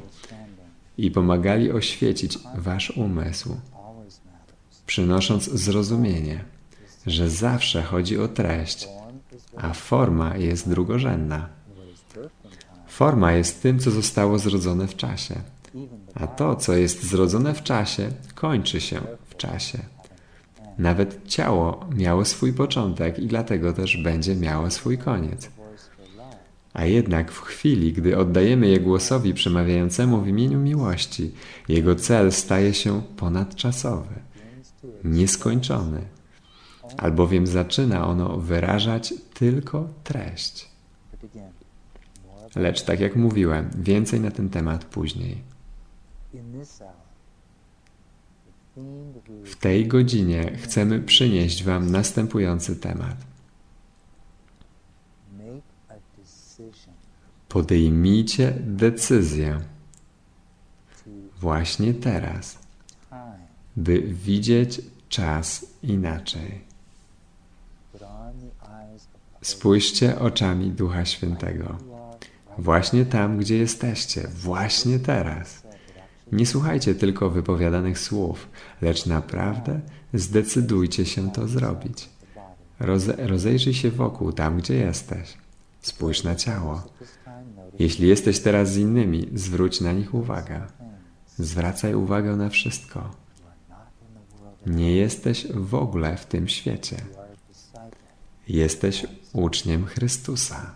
i 0.98 1.12
pomagali 1.12 1.72
oświecić 1.72 2.40
Wasz 2.56 2.92
umysł. 2.92 3.56
przynosząc 4.86 5.44
zrozumienie, 5.44 6.46
że 7.06 7.30
zawsze 7.30 7.84
chodzi 7.84 8.20
o 8.20 8.28
treść, 8.28 8.88
a 9.58 9.74
forma 9.74 10.38
jest 10.38 10.70
drugorzędna. 10.70 11.50
Forma 12.88 13.32
jest 13.32 13.62
tym, 13.62 13.80
co 13.80 13.92
zostało 13.92 14.40
zrodzone 14.40 14.88
w 14.88 14.96
czasie, 14.96 15.36
a 16.16 16.28
to, 16.28 16.56
co 16.56 16.74
jest 16.74 17.04
zrodzone 17.04 17.54
w 17.54 17.64
czasie, 17.64 18.12
kończy 18.36 18.82
się 18.82 19.02
w 19.30 19.38
czasie. 19.38 19.95
Nawet 20.78 21.28
ciało 21.28 21.86
miało 21.96 22.26
swój 22.26 22.54
początek 22.54 23.20
i 23.20 23.28
dlatego 23.28 23.74
też 23.74 23.98
będzie 23.98 24.36
miało 24.36 24.72
swój 24.72 24.98
koniec. 24.98 25.50
A 26.74 26.86
jednak 26.86 27.32
w 27.32 27.42
chwili, 27.42 27.94
gdy 27.94 28.18
oddajemy 28.18 28.68
je 28.68 28.80
głosowi 28.80 29.34
przemawiającemu 29.34 30.22
w 30.22 30.28
imieniu 30.28 30.60
miłości, 30.60 31.32
jego 31.70 31.96
cel 31.96 32.32
staje 32.32 32.74
się 32.74 33.02
ponadczasowy, 33.18 34.16
nieskończony, 35.04 36.02
albowiem 36.98 37.48
zaczyna 37.48 38.08
ono 38.08 38.38
wyrażać 38.38 39.14
tylko 39.34 39.88
treść. 40.04 40.70
Lecz 42.56 42.84
tak 42.84 43.00
jak 43.00 43.16
mówiłem, 43.16 43.70
więcej 43.78 44.20
na 44.22 44.32
ten 44.32 44.50
temat 44.50 44.86
później. 44.86 45.42
W 49.46 49.56
tej 49.56 49.88
godzinie 49.88 50.58
chcemy 50.58 51.00
przynieść 51.02 51.64
Wam 51.64 51.92
następujący 51.92 52.76
temat. 52.76 53.18
Podejmijcie 57.50 58.54
decyzję 58.60 59.60
właśnie 61.40 61.94
teraz, 61.94 62.60
by 63.76 64.02
widzieć 64.02 64.82
czas 65.10 65.66
inaczej. 65.84 66.62
Spójrzcie 69.42 70.20
oczami 70.20 70.72
Ducha 70.72 71.06
Świętego. 71.06 71.78
Właśnie 72.58 73.06
tam, 73.06 73.38
gdzie 73.38 73.58
jesteście, 73.58 74.28
właśnie 74.28 75.00
teraz. 75.00 75.65
Nie 76.32 76.46
słuchajcie 76.46 76.96
tylko 76.96 77.30
wypowiadanych 77.30 78.00
słów, 78.00 78.48
lecz 78.82 79.06
naprawdę 79.06 79.80
zdecydujcie 80.14 81.06
się 81.06 81.32
to 81.32 81.48
zrobić. 81.48 82.10
Roze, 82.80 83.16
rozejrzyj 83.18 83.74
się 83.74 83.92
wokół, 83.92 84.32
tam 84.32 84.58
gdzie 84.58 84.76
jesteś. 84.76 85.38
Spójrz 85.82 86.24
na 86.24 86.36
ciało. 86.36 86.84
Jeśli 87.80 88.08
jesteś 88.08 88.40
teraz 88.40 88.74
z 88.74 88.78
innymi, 88.78 89.30
zwróć 89.34 89.82
na 89.82 89.92
nich 89.92 90.14
uwagę. 90.14 90.62
Zwracaj 91.38 91.96
uwagę 91.96 92.36
na 92.36 92.50
wszystko. 92.50 93.12
Nie 94.66 94.96
jesteś 94.96 95.48
w 95.54 95.76
ogóle 95.76 96.18
w 96.18 96.26
tym 96.26 96.48
świecie. 96.48 96.98
Jesteś 98.48 99.06
uczniem 99.34 99.86
Chrystusa. 99.86 100.72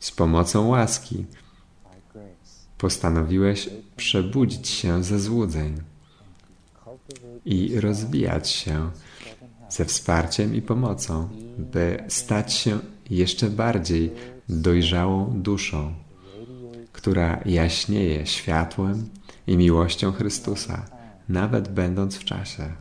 Z 0.00 0.10
pomocą 0.10 0.68
łaski. 0.68 1.26
Postanowiłeś 2.84 3.70
przebudzić 3.96 4.68
się 4.68 5.04
ze 5.04 5.18
złudzeń 5.20 5.82
i 7.44 7.80
rozwijać 7.80 8.50
się 8.50 8.90
ze 9.68 9.84
wsparciem 9.84 10.54
i 10.54 10.62
pomocą, 10.62 11.28
by 11.58 12.04
stać 12.08 12.52
się 12.52 12.78
jeszcze 13.10 13.50
bardziej 13.50 14.12
dojrzałą 14.48 15.42
duszą, 15.42 15.94
która 16.92 17.40
jaśnieje 17.46 18.26
światłem 18.26 19.08
i 19.46 19.56
miłością 19.56 20.12
Chrystusa, 20.12 20.86
nawet 21.28 21.68
będąc 21.68 22.16
w 22.16 22.24
czasie. 22.24 22.72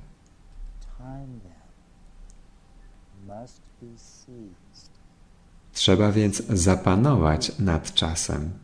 Trzeba 5.74 6.12
więc 6.12 6.44
zapanować 6.50 7.60
nad 7.60 7.94
czasem 7.94 8.64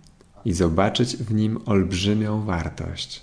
i 0.50 0.54
zobaczyć 0.54 1.18
w 1.18 1.34
nim 1.34 1.60
olbrzymią 1.66 2.46
wartość. 2.46 3.22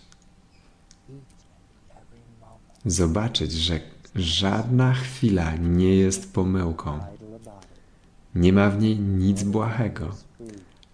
Zobaczyć, 2.84 3.52
że 3.52 3.80
żadna 4.14 4.94
chwila 4.94 5.56
nie 5.56 5.96
jest 5.96 6.32
pomyłką. 6.32 6.98
Nie 8.34 8.52
ma 8.52 8.70
w 8.70 8.80
niej 8.80 8.98
nic 8.98 9.42
błahego. 9.42 10.14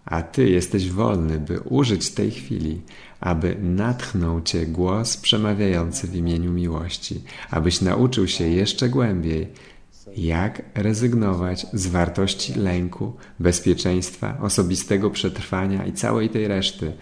A 0.05 0.21
Ty 0.21 0.49
jesteś 0.49 0.91
wolny, 0.91 1.39
by 1.39 1.59
użyć 1.59 2.11
tej 2.11 2.31
chwili, 2.31 2.81
aby 3.19 3.57
natchnął 3.61 4.41
Cię 4.41 4.65
głos 4.65 5.17
przemawiający 5.17 6.07
w 6.07 6.15
imieniu 6.15 6.51
miłości, 6.53 7.21
abyś 7.49 7.81
nauczył 7.81 8.27
się 8.27 8.47
jeszcze 8.47 8.89
głębiej, 8.89 9.47
jak 10.17 10.61
rezygnować 10.75 11.67
z 11.73 11.87
wartości 11.87 12.53
lęku, 12.53 13.13
bezpieczeństwa, 13.39 14.37
osobistego 14.41 15.09
przetrwania 15.09 15.85
i 15.85 15.93
całej 15.93 16.29
tej 16.29 16.47
reszty, 16.47 16.93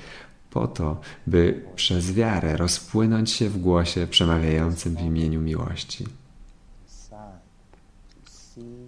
po 0.50 0.68
to, 0.68 1.02
by 1.28 1.62
przez 1.76 2.14
wiarę 2.14 2.58
rozpłynąć 2.58 3.32
się 3.32 3.50
w 3.50 3.58
głosie 3.58 4.08
przemawiającym 4.10 4.96
w 4.96 5.02
imieniu 5.02 5.42
miłości. 5.42 6.06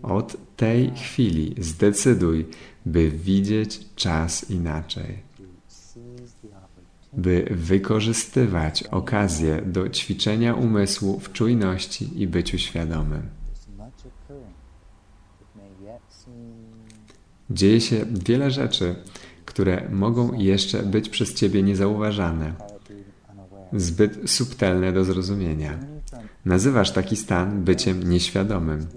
Od 0.03 0.55
tej 0.57 0.91
chwili 0.95 1.55
zdecyduj, 1.57 2.45
by 2.85 3.11
widzieć 3.11 3.79
czas 3.95 4.49
inaczej. 4.49 5.33
by 7.17 7.47
wykorzystywać 7.51 8.83
okazję 8.83 9.61
do 9.65 9.89
ćwiczenia 9.89 10.53
umysłu 10.53 11.19
w 11.19 11.31
czujności 11.31 12.21
i 12.21 12.27
byciu 12.27 12.57
świadomym. 12.57 13.42
Dzieje 17.49 17.81
się 17.81 18.05
wiele 18.25 18.51
rzeczy, 18.51 18.95
które 19.45 19.89
mogą 19.91 20.33
jeszcze 20.33 20.83
być 20.83 21.09
przez 21.09 21.33
Ciebie 21.33 21.63
niezauważane, 21.63 22.53
zbyt 23.73 24.29
subtelne 24.29 24.93
do 24.93 25.03
zrozumienia. 25.03 25.79
Nazywasz 26.45 26.91
taki 26.91 27.15
stan 27.15 27.63
byciem 27.63 28.09
nieświadomym. 28.09 28.87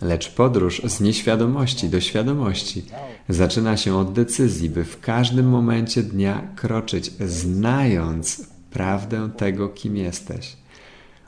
Lecz 0.00 0.30
podróż 0.30 0.82
z 0.84 1.00
nieświadomości 1.00 1.88
do 1.88 2.00
świadomości 2.00 2.84
zaczyna 3.28 3.76
się 3.76 3.96
od 3.96 4.12
decyzji, 4.12 4.70
by 4.70 4.84
w 4.84 5.00
każdym 5.00 5.48
momencie 5.48 6.02
dnia 6.02 6.48
kroczyć, 6.56 7.12
znając 7.20 8.46
prawdę 8.70 9.30
tego, 9.36 9.68
kim 9.68 9.96
jesteś. 9.96 10.56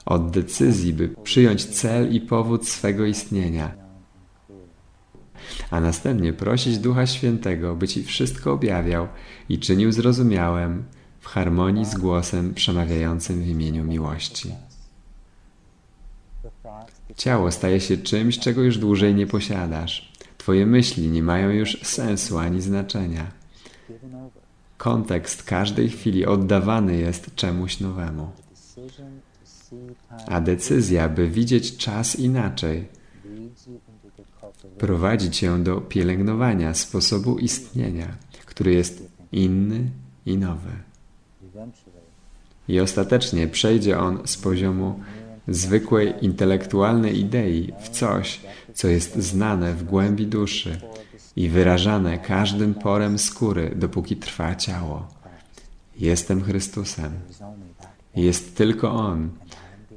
Od 0.07 0.31
decyzji, 0.31 0.93
by 0.93 1.09
przyjąć 1.09 1.65
cel 1.65 2.15
i 2.15 2.21
powód 2.21 2.69
swego 2.69 3.07
istnienia. 3.07 3.88
A 5.71 5.81
następnie 5.81 6.33
prosić 6.33 6.79
Ducha 6.79 7.07
Świętego, 7.07 7.77
by 7.77 7.89
Ci 7.89 8.05
wszystko 8.05 8.53
objawiał 8.53 9.09
i 9.49 9.59
czynił 9.59 9.93
zrozumiałym 9.93 10.85
w 11.21 11.27
harmonii 11.27 11.85
z 11.85 11.95
głosem 11.95 12.55
przemawiającym 12.55 13.43
w 13.43 13.49
imieniu 13.49 13.85
miłości. 13.85 14.53
Ciało 17.17 17.53
staje 17.53 17.81
się 17.81 17.97
czymś, 17.97 18.39
czego 18.39 18.63
już 18.63 18.79
dłużej 18.79 19.15
nie 19.15 19.27
posiadasz. 19.27 20.13
Twoje 20.39 20.67
myśli 20.67 21.09
nie 21.09 21.23
mają 21.23 21.51
już 21.51 21.79
sensu 21.83 22.39
ani 22.39 22.63
znaczenia. 22.63 23.31
Kontekst 24.77 25.43
każdej 25.43 25.89
chwili 25.89 26.27
oddawany 26.27 26.97
jest 26.97 27.35
czemuś 27.35 27.81
nowemu. 27.81 28.31
A 30.27 30.41
decyzja, 30.41 31.09
by 31.09 31.29
widzieć 31.29 31.77
czas 31.77 32.17
inaczej, 32.17 32.89
prowadzi 34.79 35.31
cię 35.31 35.59
do 35.59 35.81
pielęgnowania 35.81 36.75
sposobu 36.75 37.39
istnienia, 37.39 38.17
który 38.47 38.75
jest 38.75 39.09
inny 39.33 39.91
i 40.27 40.39
nowy. 40.39 40.71
I 42.69 42.81
ostatecznie 42.81 43.49
przejdzie 43.49 43.99
on 43.99 44.19
z 44.25 44.37
poziomu 44.37 45.01
zwykłej 45.49 46.15
intelektualnej 46.21 47.19
idei 47.19 47.73
w 47.81 47.89
coś, 47.89 48.41
co 48.75 48.89
jest 48.89 49.17
znane 49.17 49.75
w 49.75 49.85
głębi 49.85 50.27
duszy 50.27 50.81
i 51.37 51.49
wyrażane 51.49 52.19
każdym 52.19 52.75
porem 52.75 53.19
skóry, 53.19 53.73
dopóki 53.77 54.17
trwa 54.17 54.55
ciało. 54.55 55.09
Jestem 55.99 56.43
Chrystusem. 56.43 57.13
Jest 58.17 58.57
tylko 58.57 58.93
On 58.93 59.31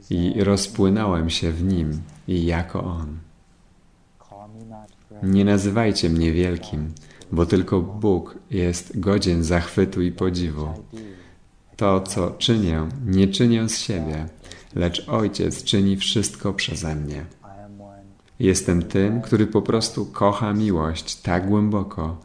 i 0.09 0.43
rozpłynąłem 0.43 1.29
się 1.29 1.51
w 1.51 1.63
Nim 1.63 2.01
i 2.27 2.45
jako 2.45 2.83
On. 2.83 3.17
Nie 5.23 5.45
nazywajcie 5.45 6.09
mnie 6.09 6.31
wielkim, 6.31 6.93
bo 7.31 7.45
tylko 7.45 7.81
Bóg 7.81 8.37
jest 8.51 8.99
godzien 8.99 9.43
zachwytu 9.43 10.01
i 10.01 10.11
podziwu. 10.11 10.67
To, 11.75 12.01
co 12.01 12.31
czynię, 12.31 12.87
nie 13.05 13.27
czynię 13.27 13.69
z 13.69 13.79
siebie, 13.79 14.25
lecz 14.75 15.09
Ojciec 15.09 15.63
czyni 15.63 15.97
wszystko 15.97 16.53
przeze 16.53 16.95
mnie. 16.95 17.25
Jestem 18.39 18.81
tym, 18.81 19.21
który 19.21 19.47
po 19.47 19.61
prostu 19.61 20.05
kocha 20.05 20.53
miłość 20.53 21.15
tak 21.15 21.47
głęboko, 21.47 22.17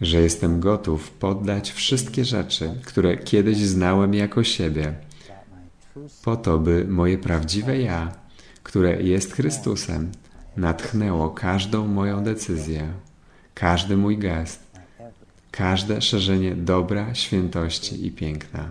że 0.00 0.20
jestem 0.20 0.60
gotów 0.60 1.10
poddać 1.10 1.72
wszystkie 1.72 2.24
rzeczy, 2.24 2.74
które 2.84 3.16
kiedyś 3.16 3.58
znałem 3.58 4.14
jako 4.14 4.44
siebie, 4.44 4.94
po 6.24 6.36
to, 6.36 6.58
by 6.58 6.84
moje 6.88 7.18
prawdziwe 7.18 7.80
ja, 7.80 8.12
które 8.62 9.02
jest 9.02 9.32
Chrystusem, 9.32 10.12
natchnęło 10.56 11.30
każdą 11.30 11.86
moją 11.86 12.24
decyzję, 12.24 12.92
każdy 13.54 13.96
mój 13.96 14.18
gest, 14.18 14.60
każde 15.50 16.02
szerzenie 16.02 16.54
dobra, 16.54 17.14
świętości 17.14 18.06
i 18.06 18.10
piękna. 18.10 18.70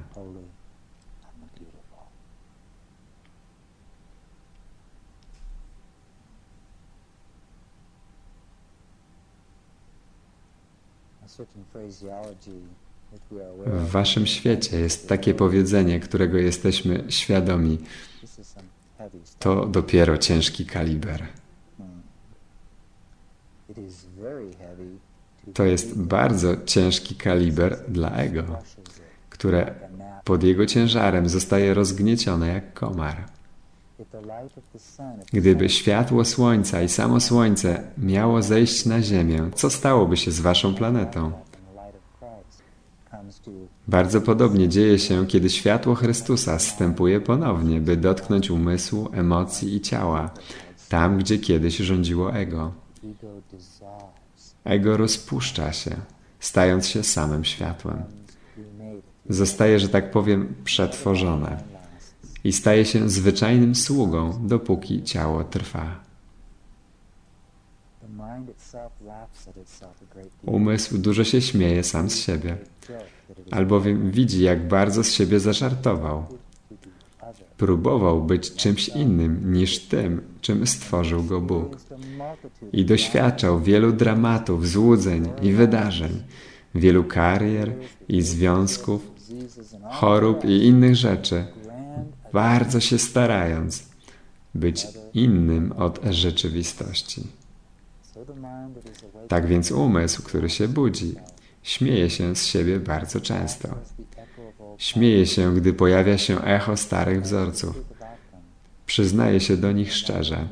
W 13.66 13.90
waszym 13.92 14.28
świecie 14.28 14.80
jest 14.80 15.10
takie 15.10 15.34
powiedzenie, 15.34 16.00
którego 16.00 16.38
jesteśmy 16.38 17.04
świadomi. 17.10 17.78
To 19.40 19.66
dopiero 19.66 20.18
ciężki 20.18 20.66
kaliber. 20.66 21.41
To 25.54 25.64
jest 25.64 26.00
bardzo 26.00 26.56
ciężki 26.66 27.16
kaliber 27.16 27.78
dla 27.88 28.12
ego, 28.12 28.44
które 29.30 29.76
pod 30.24 30.44
jego 30.44 30.66
ciężarem 30.66 31.30
zostaje 31.30 31.74
rozgniecione 31.74 32.48
jak 32.48 32.74
komar. 32.74 33.16
Gdyby 35.34 35.70
światło 35.70 36.26
słońca 36.26 36.82
i 36.82 36.90
samo 36.90 37.20
słońce 37.20 37.84
miało 37.98 38.42
zejść 38.42 38.86
na 38.86 39.02
Ziemię, 39.02 39.50
co 39.56 39.70
stałoby 39.70 40.18
się 40.18 40.32
z 40.32 40.40
waszą 40.40 40.76
planetą? 40.76 41.32
Bardzo 43.88 44.22
podobnie 44.22 44.70
dzieje 44.70 45.00
się, 45.00 45.28
kiedy 45.28 45.50
światło 45.50 45.96
Chrystusa 45.96 46.60
zstępuje 46.60 47.22
ponownie, 47.22 47.80
by 47.80 47.98
dotknąć 47.98 48.50
umysłu, 48.50 49.10
emocji 49.14 49.76
i 49.76 49.82
ciała, 49.82 50.30
tam 50.90 51.18
gdzie 51.18 51.40
kiedyś 51.40 51.78
rządziło 51.78 52.34
ego. 52.34 52.81
Ego 54.64 54.98
rozpuszcza 54.98 55.74
się, 55.74 55.96
stając 56.40 56.88
się 56.88 57.04
samym 57.04 57.46
światłem. 57.46 58.04
Zostaje, 59.30 59.80
że 59.80 59.90
tak 59.90 60.12
powiem, 60.12 60.56
przetworzone 60.64 61.64
i 62.44 62.54
staje 62.54 62.86
się 62.86 63.10
zwyczajnym 63.10 63.76
sługą, 63.76 64.48
dopóki 64.48 65.04
ciało 65.04 65.44
trwa. 65.44 66.00
Umysł 70.46 70.98
dużo 70.98 71.24
się 71.24 71.42
śmieje 71.42 71.84
sam 71.84 72.10
z 72.10 72.16
siebie, 72.18 72.58
albowiem 73.52 74.12
widzi, 74.12 74.42
jak 74.42 74.68
bardzo 74.68 75.04
z 75.04 75.12
siebie 75.12 75.40
zażartował. 75.40 76.26
Próbował 77.62 78.24
być 78.24 78.54
czymś 78.54 78.90
innym 78.90 79.54
niż 79.54 79.80
tym, 79.80 80.22
czym 80.42 80.68
stworzył 80.68 81.24
go 81.24 81.42
Bóg. 81.42 81.78
I 82.74 82.86
doświadczał 82.86 83.62
wielu 83.62 83.92
dramatów, 83.92 84.68
złudzeń 84.68 85.30
i 85.42 85.54
wydarzeń, 85.54 86.24
wielu 86.76 87.04
karier 87.04 87.74
i 88.10 88.22
związków, 88.22 89.12
chorób 89.90 90.46
i 90.46 90.66
innych 90.66 90.96
rzeczy, 90.96 91.46
bardzo 92.34 92.80
się 92.80 92.98
starając 92.98 93.84
być 94.56 94.88
innym 95.14 95.72
od 95.72 96.00
rzeczywistości. 96.10 97.28
Tak 99.28 99.48
więc 99.48 99.72
umysł, 99.72 100.24
który 100.24 100.50
się 100.50 100.68
budzi, 100.68 101.16
śmieje 101.64 102.10
się 102.10 102.36
z 102.36 102.46
siebie 102.46 102.80
bardzo 102.80 103.22
często. 103.22 103.70
Śmieje 104.82 105.26
się, 105.26 105.56
gdy 105.56 105.74
pojawia 105.74 106.18
się 106.18 106.44
echo 106.44 106.78
starych 106.78 107.22
wzorców. 107.22 107.76
Przyznaje 108.86 109.40
się 109.40 109.58
do 109.58 109.72
nich 109.72 109.94
szczerze. 109.94 110.48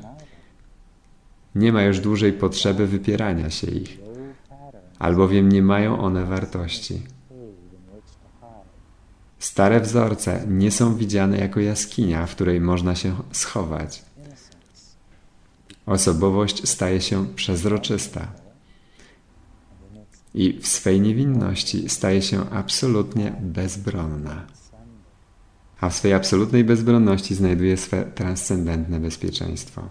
Nie 1.55 1.73
ma 1.73 1.83
już 1.83 1.99
dłużej 1.99 2.33
potrzeby 2.33 2.87
wypierania 2.87 3.49
się 3.49 3.67
ich, 3.67 3.97
albowiem 4.99 5.49
nie 5.49 5.61
mają 5.61 5.99
one 5.99 6.25
wartości. 6.25 7.01
Stare 9.39 9.81
wzorce 9.81 10.45
nie 10.47 10.71
są 10.71 10.95
widziane 10.95 11.37
jako 11.37 11.59
jaskinia, 11.59 12.25
w 12.25 12.35
której 12.35 12.61
można 12.61 12.95
się 12.95 13.15
schować. 13.31 14.03
Osobowość 15.85 16.69
staje 16.69 17.01
się 17.01 17.27
przezroczysta 17.35 18.27
i 20.33 20.59
w 20.59 20.67
swej 20.67 21.01
niewinności 21.01 21.89
staje 21.89 22.21
się 22.21 22.49
absolutnie 22.49 23.35
bezbronna. 23.41 24.45
A 25.81 25.89
w 25.89 25.95
swej 25.95 26.13
absolutnej 26.13 26.63
bezbronności 26.63 27.35
znajduje 27.35 27.77
swe 27.77 28.05
transcendentne 28.05 28.99
bezpieczeństwo. 28.99 29.81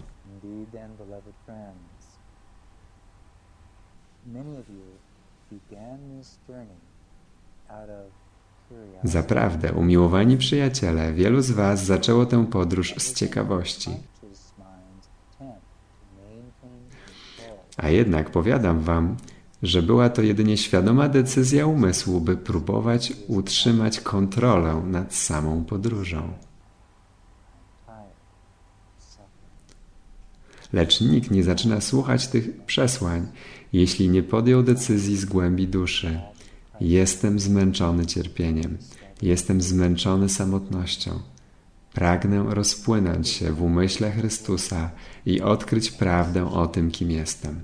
Zaprawdę, 9.03 9.73
umiłowani 9.73 10.37
przyjaciele, 10.37 11.13
wielu 11.13 11.41
z 11.41 11.51
Was 11.51 11.85
zaczęło 11.85 12.25
tę 12.25 12.45
podróż 12.45 12.95
z 12.97 13.13
ciekawości. 13.13 13.89
A 17.77 17.89
jednak 17.89 18.29
powiadam 18.29 18.79
Wam, 18.79 19.17
że 19.63 19.81
była 19.81 20.09
to 20.09 20.21
jedynie 20.21 20.57
świadoma 20.57 21.09
decyzja 21.09 21.65
umysłu, 21.65 22.21
by 22.21 22.37
próbować 22.37 23.13
utrzymać 23.27 23.99
kontrolę 23.99 24.81
nad 24.85 25.15
samą 25.15 25.63
podróżą. 25.63 26.33
Lecz 30.73 31.01
nikt 31.01 31.31
nie 31.31 31.43
zaczyna 31.43 31.81
słuchać 31.81 32.27
tych 32.27 32.61
przesłań, 32.65 33.27
jeśli 33.73 34.09
nie 34.09 34.23
podjął 34.23 34.63
decyzji 34.63 35.17
z 35.17 35.25
głębi 35.25 35.67
duszy. 35.67 36.19
Jestem 36.81 37.39
zmęczony 37.39 38.05
cierpieniem, 38.05 38.77
jestem 39.21 39.61
zmęczony 39.61 40.29
samotnością. 40.29 41.19
Pragnę 41.93 42.45
rozpłynąć 42.49 43.29
się 43.29 43.53
w 43.53 43.61
umyśle 43.61 44.11
Chrystusa 44.11 44.91
i 45.25 45.41
odkryć 45.41 45.91
prawdę 45.91 46.51
o 46.51 46.67
tym, 46.67 46.91
kim 46.91 47.11
jestem. 47.11 47.59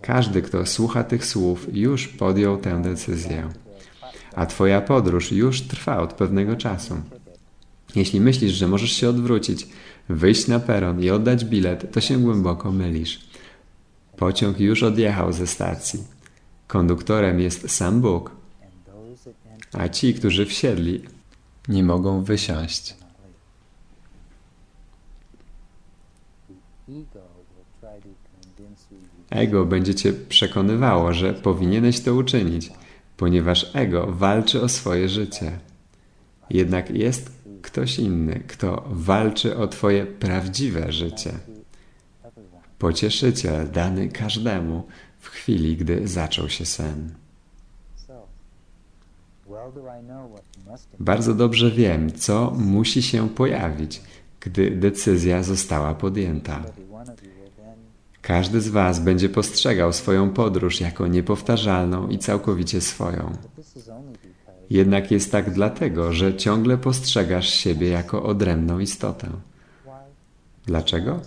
Każdy, 0.00 0.42
kto 0.42 0.66
słucha 0.66 1.04
tych 1.04 1.26
słów, 1.26 1.66
już 1.72 2.08
podjął 2.08 2.58
tę 2.58 2.82
decyzję, 2.82 3.48
a 4.34 4.46
Twoja 4.46 4.80
podróż 4.80 5.32
już 5.32 5.62
trwa 5.62 5.98
od 5.98 6.12
pewnego 6.12 6.56
czasu. 6.56 6.96
Jeśli 7.94 8.20
myślisz, 8.20 8.52
że 8.52 8.68
możesz 8.68 8.92
się 8.92 9.08
odwrócić, 9.08 9.68
wyjść 10.08 10.48
na 10.48 10.60
peron 10.60 11.02
i 11.02 11.10
oddać 11.10 11.44
bilet, 11.44 11.92
to 11.92 12.00
się 12.00 12.18
głęboko 12.18 12.72
mylisz. 12.72 13.20
Pociąg 14.16 14.60
już 14.60 14.82
odjechał 14.82 15.32
ze 15.32 15.46
stacji. 15.46 16.04
Konduktorem 16.66 17.40
jest 17.40 17.70
sam 17.70 18.00
Bóg, 18.00 18.30
a 19.72 19.88
ci, 19.88 20.14
którzy 20.14 20.46
wsiedli, 20.46 21.02
nie 21.68 21.84
mogą 21.84 22.24
wysiąść. 22.24 23.05
Ego 29.36 29.64
będzie 29.64 29.94
cię 29.94 30.12
przekonywało, 30.12 31.12
że 31.12 31.34
powinieneś 31.34 32.00
to 32.00 32.14
uczynić, 32.14 32.70
ponieważ 33.16 33.70
ego 33.74 34.06
walczy 34.06 34.62
o 34.62 34.68
swoje 34.68 35.08
życie. 35.08 35.58
Jednak 36.50 36.90
jest 36.90 37.30
ktoś 37.62 37.98
inny, 37.98 38.40
kto 38.48 38.84
walczy 38.90 39.56
o 39.56 39.68
twoje 39.68 40.06
prawdziwe 40.06 40.92
życie. 40.92 41.32
Pocieszyciel 42.78 43.70
dany 43.70 44.08
każdemu 44.08 44.86
w 45.18 45.28
chwili, 45.28 45.76
gdy 45.76 46.08
zaczął 46.08 46.48
się 46.48 46.66
sen. 46.66 47.14
Bardzo 51.00 51.34
dobrze 51.34 51.70
wiem, 51.70 52.12
co 52.12 52.50
musi 52.56 53.02
się 53.02 53.28
pojawić, 53.28 54.02
gdy 54.40 54.70
decyzja 54.70 55.42
została 55.42 55.94
podjęta. 55.94 56.58
every 56.58 56.94
one 56.94 57.12
of 57.12 57.22
you 57.22 57.30
will 57.30 57.50
then 57.56 57.76
Każdy 58.26 58.60
z 58.60 58.68
Was 58.68 59.00
będzie 59.00 59.28
postrzegał 59.28 59.92
swoją 59.92 60.30
podróż 60.30 60.80
jako 60.80 61.06
niepowtarzalną 61.06 62.08
i 62.08 62.18
całkowicie 62.18 62.80
swoją. 62.80 63.32
Jednak 64.70 65.10
jest 65.10 65.32
tak 65.32 65.52
dlatego, 65.52 66.12
że 66.12 66.36
ciągle 66.36 66.78
postrzegasz 66.78 67.48
siebie 67.48 67.88
jako 67.88 68.22
odrębną 68.22 68.78
istotę. 68.78 69.28
Dlaczego? 70.66 71.20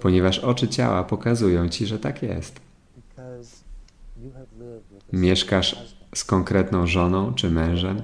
Ponieważ 0.00 0.38
oczy 0.38 0.68
ciała 0.68 1.04
pokazują 1.04 1.68
ci, 1.68 1.86
że 1.86 1.98
tak 1.98 2.22
jest. 2.22 2.60
Mieszkasz 5.12 5.96
z 6.14 6.24
konkretną 6.24 6.86
żoną 6.86 7.34
czy 7.34 7.50
mężem 7.50 8.02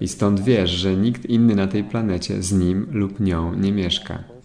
i 0.00 0.08
stąd 0.08 0.40
wiesz, 0.40 0.70
że 0.70 0.96
nikt 0.96 1.26
inny 1.26 1.54
na 1.54 1.66
tej 1.66 1.84
planecie 1.84 2.42
z 2.42 2.52
nim 2.52 2.86
lub 2.90 3.20
nią 3.20 3.54
nie 3.54 3.72
mieszka. 3.72 4.37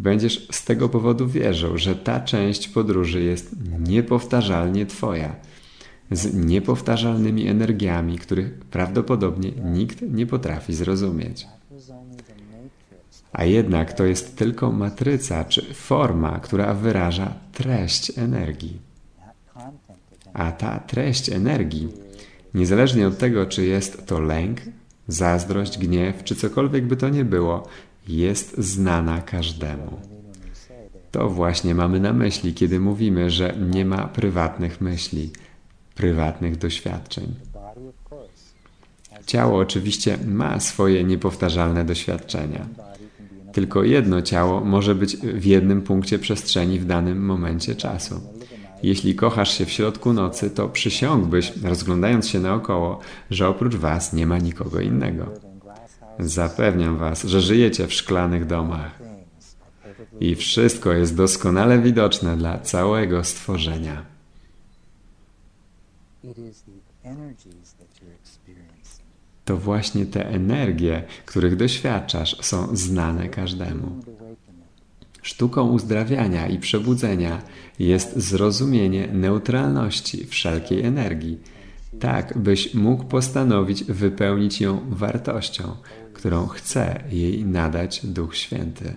Będziesz 0.00 0.48
z 0.50 0.64
tego 0.64 0.88
powodu 0.88 1.28
wierzył, 1.28 1.78
że 1.78 1.94
ta 1.94 2.20
część 2.20 2.68
podróży 2.68 3.22
jest 3.22 3.56
niepowtarzalnie 3.78 4.86
Twoja, 4.86 5.36
z 6.10 6.34
niepowtarzalnymi 6.34 7.46
energiami, 7.46 8.18
których 8.18 8.58
prawdopodobnie 8.58 9.50
nikt 9.50 10.02
nie 10.02 10.26
potrafi 10.26 10.74
zrozumieć. 10.74 11.46
A 13.32 13.44
jednak 13.44 13.92
to 13.92 14.04
jest 14.04 14.36
tylko 14.36 14.72
matryca 14.72 15.44
czy 15.44 15.74
forma, 15.74 16.38
która 16.38 16.74
wyraża 16.74 17.34
treść 17.52 18.18
energii. 18.18 18.78
A 20.32 20.52
ta 20.52 20.78
treść 20.78 21.30
energii, 21.30 21.88
niezależnie 22.54 23.06
od 23.06 23.18
tego, 23.18 23.46
czy 23.46 23.66
jest 23.66 24.06
to 24.06 24.20
lęk, 24.20 24.60
zazdrość, 25.08 25.78
gniew, 25.78 26.24
czy 26.24 26.34
cokolwiek 26.36 26.86
by 26.86 26.96
to 26.96 27.08
nie 27.08 27.24
było, 27.24 27.68
jest 28.08 28.58
znana 28.58 29.22
każdemu. 29.22 30.00
To 31.10 31.28
właśnie 31.28 31.74
mamy 31.74 32.00
na 32.00 32.12
myśli, 32.12 32.54
kiedy 32.54 32.80
mówimy, 32.80 33.30
że 33.30 33.56
nie 33.70 33.84
ma 33.84 34.08
prywatnych 34.08 34.80
myśli, 34.80 35.30
prywatnych 35.94 36.56
doświadczeń. 36.56 37.34
Ciało 39.26 39.58
oczywiście 39.58 40.18
ma 40.26 40.60
swoje 40.60 41.04
niepowtarzalne 41.04 41.84
doświadczenia. 41.84 42.66
Tylko 43.52 43.82
jedno 43.82 44.22
ciało 44.22 44.60
może 44.60 44.94
być 44.94 45.16
w 45.16 45.44
jednym 45.44 45.82
punkcie 45.82 46.18
przestrzeni 46.18 46.78
w 46.78 46.86
danym 46.86 47.24
momencie 47.24 47.74
czasu. 47.74 48.20
Jeśli 48.82 49.14
kochasz 49.14 49.58
się 49.58 49.66
w 49.66 49.70
środku 49.70 50.12
nocy, 50.12 50.50
to 50.50 50.68
przysiągłbyś, 50.68 51.52
rozglądając 51.62 52.28
się 52.28 52.40
naokoło, 52.40 53.00
że 53.30 53.48
oprócz 53.48 53.76
was 53.76 54.12
nie 54.12 54.26
ma 54.26 54.38
nikogo 54.38 54.80
innego. 54.80 55.49
Zapewniam 56.20 56.96
Was, 56.96 57.24
że 57.24 57.40
żyjecie 57.40 57.86
w 57.86 57.92
szklanych 57.92 58.46
domach 58.46 58.98
i 60.20 60.36
wszystko 60.36 60.92
jest 60.92 61.16
doskonale 61.16 61.78
widoczne 61.78 62.36
dla 62.36 62.58
całego 62.58 63.24
stworzenia. 63.24 64.04
To 69.44 69.56
właśnie 69.56 70.06
te 70.06 70.28
energie, 70.28 71.04
których 71.26 71.56
doświadczasz, 71.56 72.36
są 72.40 72.76
znane 72.76 73.28
każdemu. 73.28 74.02
Sztuką 75.22 75.70
uzdrawiania 75.70 76.48
i 76.48 76.58
przebudzenia 76.58 77.42
jest 77.78 78.16
zrozumienie 78.16 79.06
neutralności 79.06 80.26
wszelkiej 80.26 80.82
energii, 80.82 81.38
tak 82.00 82.38
byś 82.38 82.74
mógł 82.74 83.04
postanowić 83.04 83.84
wypełnić 83.84 84.60
ją 84.60 84.80
wartością, 84.88 85.76
którą 86.20 86.46
chce 86.46 87.04
jej 87.10 87.44
nadać 87.44 88.06
Duch 88.06 88.36
Święty. 88.36 88.94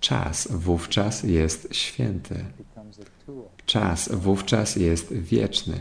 Czas 0.00 0.48
wówczas 0.50 1.22
jest 1.22 1.68
święty. 1.74 2.44
Czas 3.66 4.08
wówczas 4.12 4.76
jest 4.76 5.12
wieczny. 5.12 5.78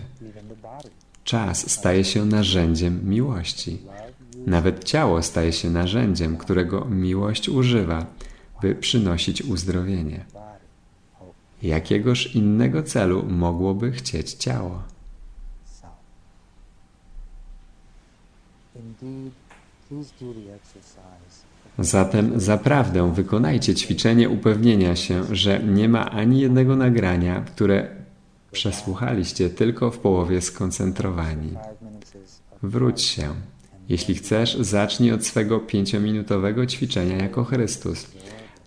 Czas 1.23 1.71
staje 1.71 2.03
się 2.03 2.25
narzędziem 2.25 3.09
miłości. 3.09 3.81
Nawet 4.47 4.84
ciało 4.84 5.23
staje 5.23 5.53
się 5.53 5.69
narzędziem, 5.69 6.38
którego 6.38 6.86
miłość 6.86 7.49
używa, 7.49 8.05
by 8.61 8.75
przynosić 8.75 9.41
uzdrowienie. 9.41 10.25
Jakiegoż 11.61 12.36
innego 12.36 12.84
celu 12.84 13.25
mogłoby 13.29 13.91
chcieć 13.91 14.34
ciało? 14.34 14.93
self. 15.84 15.91
Indeed, 15.91 15.91
please 15.93 16.91
do 17.43 17.51
the 18.34 18.51
exercise. 18.51 18.62
Zatem 21.80 22.39
zaprawdę 22.39 23.13
wykonajcie 23.13 23.76
ćwiczenie 23.76 24.30
upewnienia 24.30 24.95
się, 24.95 25.36
że 25.36 25.59
nie 25.59 25.89
ma 25.89 26.11
ani 26.11 26.39
jednego 26.39 26.76
nagrania, 26.76 27.41
które 27.41 27.88
przesłuchaliście 28.51 29.49
tylko 29.49 29.91
w 29.91 29.99
połowie 29.99 30.41
skoncentrowani. 30.41 31.53
Wróć 32.63 33.01
się. 33.01 33.34
Jeśli 33.89 34.15
chcesz, 34.15 34.57
zacznij 34.59 35.11
od 35.11 35.26
swego 35.26 35.59
pięciominutowego 35.59 36.65
ćwiczenia 36.65 37.17
jako 37.17 37.43
Chrystus, 37.43 38.07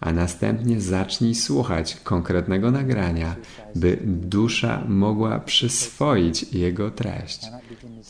a 0.01 0.13
następnie 0.13 0.81
zacznij 0.81 1.35
słuchać 1.35 1.97
konkretnego 2.05 2.71
nagrania, 2.71 3.37
by 3.75 3.99
dusza 4.05 4.85
mogła 4.89 5.41
przyswoić 5.41 6.53
jego 6.53 6.91
treść. 6.91 7.41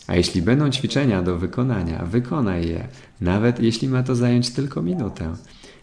A 0.07 0.17
jeśli 0.17 0.43
będą 0.43 0.71
ćwiczenia 0.71 1.23
do 1.23 1.39
wykonania, 1.39 2.05
wykonaj 2.05 2.69
je, 2.69 2.89
nawet 3.21 3.61
jeśli 3.61 3.89
ma 3.89 4.03
to 4.03 4.15
zająć 4.15 4.51
tylko 4.51 4.83
minutę. 4.83 5.35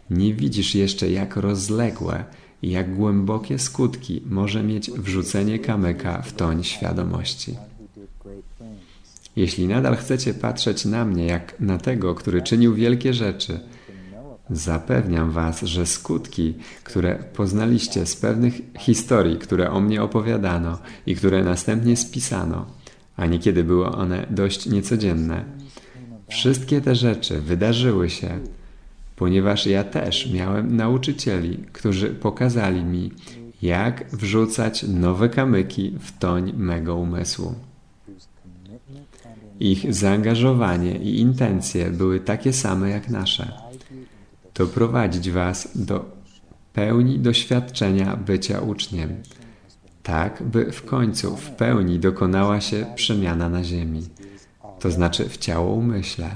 Nie 0.09 0.33
widzisz 0.33 0.75
jeszcze, 0.75 1.09
jak 1.09 1.35
rozległe 1.35 2.23
i 2.61 2.69
jak 2.71 2.95
głębokie 2.95 3.59
skutki 3.59 4.21
może 4.25 4.63
mieć 4.63 4.91
wrzucenie 4.91 5.59
kamyka 5.59 6.21
w 6.21 6.33
toń 6.33 6.63
świadomości. 6.63 7.55
Jeśli 9.35 9.67
nadal 9.67 9.95
chcecie 9.95 10.33
patrzeć 10.33 10.85
na 10.85 11.05
mnie 11.05 11.25
jak 11.25 11.59
na 11.59 11.77
tego, 11.77 12.15
który 12.15 12.41
czynił 12.41 12.75
wielkie 12.75 13.13
rzeczy, 13.13 13.59
zapewniam 14.49 15.31
Was, 15.31 15.61
że 15.61 15.85
skutki, 15.85 16.53
które 16.83 17.15
poznaliście 17.15 18.05
z 18.05 18.15
pewnych 18.15 18.61
historii, 18.79 19.37
które 19.37 19.71
o 19.71 19.81
mnie 19.81 20.03
opowiadano 20.03 20.77
i 21.05 21.15
które 21.15 21.43
następnie 21.43 21.97
spisano, 21.97 22.65
a 23.17 23.25
niekiedy 23.25 23.63
były 23.63 23.87
one 23.87 24.27
dość 24.29 24.65
niecodzienne, 24.65 25.45
wszystkie 26.27 26.81
te 26.81 26.95
rzeczy 26.95 27.41
wydarzyły 27.41 28.09
się, 28.09 28.39
ponieważ 29.15 29.65
ja 29.65 29.83
też 29.83 30.31
miałem 30.33 30.75
nauczycieli, 30.75 31.57
którzy 31.73 32.09
pokazali 32.09 32.83
mi, 32.83 33.11
jak 33.61 34.05
wrzucać 34.11 34.83
nowe 34.83 35.29
kamyki 35.29 35.95
w 35.99 36.17
toń 36.17 36.53
mego 36.57 36.95
umysłu. 36.95 37.55
Ich 39.59 39.93
zaangażowanie 39.93 40.97
i 40.97 41.19
intencje 41.19 41.89
były 41.89 42.19
takie 42.19 42.53
same 42.53 42.89
jak 42.89 43.09
nasze. 43.09 43.62
Guide 44.57 44.67
you 44.67 44.71
into 44.71 44.71
the 44.71 44.73
To 44.73 44.73
prowadzić 44.73 45.31
Was 45.31 45.69
do 45.75 46.05
pełni 46.73 47.19
doświadczenia 47.19 48.17
bycia 48.17 48.61
uczniem, 48.61 49.15
tak 50.03 50.43
by 50.43 50.71
w 50.71 50.85
końcu 50.85 51.37
w 51.37 51.49
pełni 51.49 51.99
dokonała 51.99 52.61
się 52.61 52.85
przemiana 52.95 53.49
na 53.49 53.63
ziemi, 53.63 54.07
to 54.79 54.91
znaczy 54.91 55.29
w 55.29 55.37
ciało 55.37 55.73
umyśle, 55.73 56.29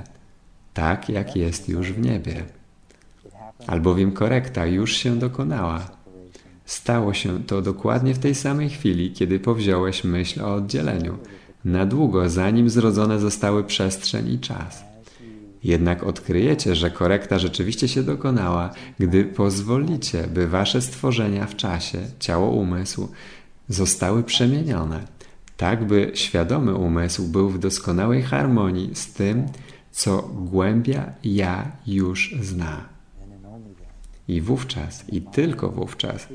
tak 0.74 1.10
jak 1.10 1.36
jest 1.36 1.70
już 1.70 1.94
w 1.94 2.00
niebie. 2.00 2.46
Albowiem 3.68 4.12
korekta 4.12 4.66
już 4.66 4.98
się 4.98 5.20
dokonała. 5.20 5.90
Stało 6.66 7.14
się 7.14 7.44
to 7.44 7.62
dokładnie 7.62 8.14
w 8.14 8.20
tej 8.20 8.36
samej 8.36 8.70
chwili, 8.70 9.12
kiedy 9.12 9.40
powziąłeś 9.40 10.04
myśl 10.04 10.42
o 10.42 10.54
oddzieleniu, 10.54 11.18
na 11.66 11.86
długo 11.86 12.30
zanim 12.30 12.70
zrodzone 12.70 13.20
zostały 13.20 13.64
przestrzeń 13.64 14.30
i 14.30 14.40
czas. 14.40 14.84
Jednak 15.64 16.04
odkryjecie, 16.04 16.76
że 16.76 16.92
korekta 16.92 17.40
rzeczywiście 17.40 17.88
się 17.88 18.04
dokonała, 18.04 18.74
gdy 19.00 19.24
pozwolicie, 19.24 20.28
by 20.34 20.48
wasze 20.48 20.82
stworzenia 20.82 21.46
w 21.46 21.56
czasie, 21.56 22.00
ciało, 22.20 22.50
umysł, 22.50 23.10
zostały 23.70 24.24
przemienione, 24.24 25.08
tak 25.58 25.88
by 25.88 26.12
świadomy 26.14 26.76
umysł 26.76 27.28
był 27.28 27.50
w 27.50 27.60
doskonałej 27.60 28.22
harmonii 28.22 28.96
z 28.96 29.14
tym, 29.14 29.46
co 29.92 30.22
głębia 30.22 31.14
ja 31.24 31.72
już 31.88 32.36
zna. 32.42 32.86
I 34.28 34.42
wówczas, 34.42 35.10
i 35.10 35.22
tylko 35.22 35.70
wówczas, 35.70 36.28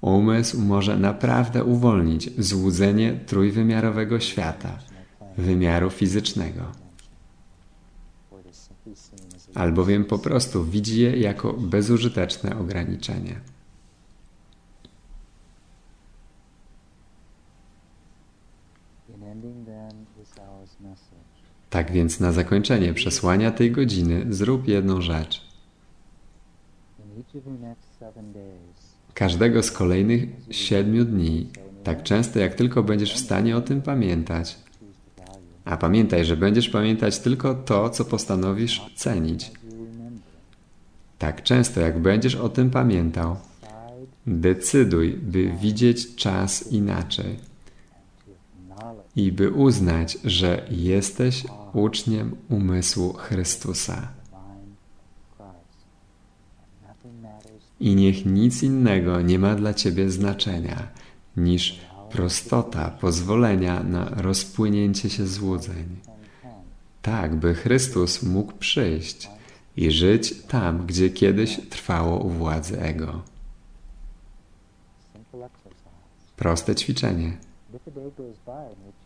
umysł 0.00 0.60
może 0.60 0.96
naprawdę 0.96 1.64
uwolnić 1.64 2.30
złudzenie 2.38 3.20
trójwymiarowego 3.26 4.20
świata, 4.20 4.78
wymiaru 5.38 5.90
fizycznego, 5.90 6.62
albowiem 9.54 10.04
po 10.04 10.18
prostu 10.18 10.64
widzi 10.64 11.00
je 11.00 11.16
jako 11.16 11.52
bezużyteczne 11.52 12.58
ograniczenie. 12.58 13.40
Tak 21.70 21.92
więc 21.92 22.20
na 22.20 22.32
zakończenie 22.32 22.94
przesłania 22.94 23.50
tej 23.50 23.70
godziny 23.70 24.26
zrób 24.30 24.68
jedną 24.68 25.00
rzecz. 25.00 25.48
Każdego 29.14 29.62
z 29.62 29.70
kolejnych 29.70 30.28
siedmiu 30.50 31.04
dni, 31.04 31.48
tak 31.84 32.02
często 32.02 32.38
jak 32.38 32.54
tylko 32.54 32.82
będziesz 32.82 33.14
w 33.14 33.18
stanie 33.18 33.56
o 33.56 33.60
tym 33.60 33.82
pamiętać. 33.82 34.58
A 35.64 35.76
pamiętaj, 35.76 36.24
że 36.24 36.36
będziesz 36.36 36.68
pamiętać 36.68 37.18
tylko 37.18 37.54
to, 37.54 37.90
co 37.90 38.04
postanowisz 38.04 38.82
cenić. 38.94 39.52
Tak 41.18 41.42
często 41.42 41.80
jak 41.80 41.98
będziesz 41.98 42.34
o 42.34 42.48
tym 42.48 42.70
pamiętał, 42.70 43.36
decyduj, 44.26 45.12
by 45.12 45.52
widzieć 45.60 46.14
czas 46.14 46.72
inaczej 46.72 47.38
i 49.16 49.32
by 49.32 49.50
uznać, 49.50 50.18
że 50.24 50.66
jesteś 50.70 51.44
uczniem 51.72 52.36
umysłu 52.48 53.12
Chrystusa. 53.12 54.08
I 57.80 57.94
niech 57.94 58.26
nic 58.26 58.62
innego 58.62 59.20
nie 59.20 59.38
ma 59.38 59.54
dla 59.54 59.74
ciebie 59.74 60.10
znaczenia 60.10 60.88
niż 61.36 61.80
prostota 62.12 62.90
pozwolenia 62.90 63.82
na 63.82 64.08
rozpłynięcie 64.08 65.10
się 65.10 65.26
złudzeń. 65.26 65.96
Tak, 67.02 67.34
by 67.36 67.54
Chrystus 67.54 68.22
mógł 68.22 68.52
przyjść 68.52 69.30
i 69.76 69.90
żyć 69.90 70.42
tam, 70.42 70.86
gdzie 70.86 71.10
kiedyś 71.10 71.60
trwało 71.70 72.18
u 72.18 72.28
władzy 72.28 72.80
ego. 72.80 73.22
Proste 76.36 76.74
ćwiczenie. 76.74 77.36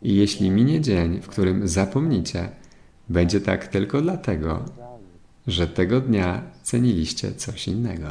I 0.02 0.14
jeśli 0.16 0.50
minie 0.50 0.80
dzień, 0.80 1.20
w 1.20 1.28
którym 1.28 1.68
zapomnicie, 1.68 2.48
będzie 3.08 3.40
tak 3.40 3.66
tylko 3.66 4.02
dlatego, 4.02 4.64
że 5.46 5.68
tego 5.68 6.00
dnia 6.00 6.42
ceniliście 6.62 7.34
coś 7.34 7.68
innego. 7.68 8.08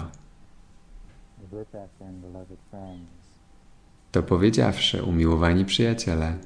To 4.15 4.23
powiedziawszy, 4.23 5.03
umiłowani 5.03 5.65
przyjaciele, 5.65 6.37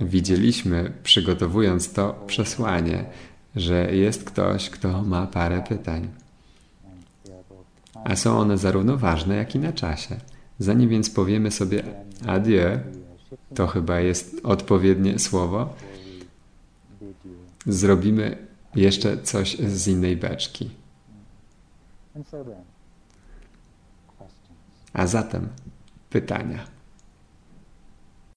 widzieliśmy, 0.00 0.92
przygotowując 1.02 1.92
to 1.92 2.24
przesłanie, 2.26 3.04
że 3.56 3.94
jest 3.94 4.24
ktoś, 4.24 4.70
kto 4.70 5.02
ma 5.02 5.26
parę 5.26 5.62
pytań, 5.68 6.08
a 8.04 8.16
są 8.16 8.38
one 8.38 8.58
zarówno 8.58 8.96
ważne, 8.96 9.36
jak 9.36 9.54
i 9.54 9.58
na 9.58 9.72
czasie. 9.72 10.16
Zanim 10.58 10.88
więc 10.88 11.10
powiemy 11.10 11.50
sobie 11.50 11.82
adieu, 12.26 12.78
to 13.54 13.66
chyba 13.66 14.00
jest 14.00 14.40
odpowiednie 14.44 15.18
słowo. 15.18 15.74
Zrobimy 17.66 18.46
jeszcze 18.74 19.22
coś 19.22 19.58
z 19.58 19.88
innej 19.88 20.16
beczki. 20.16 20.70
A 24.98 25.06
zatem 25.06 25.48
pytania. 26.10 26.77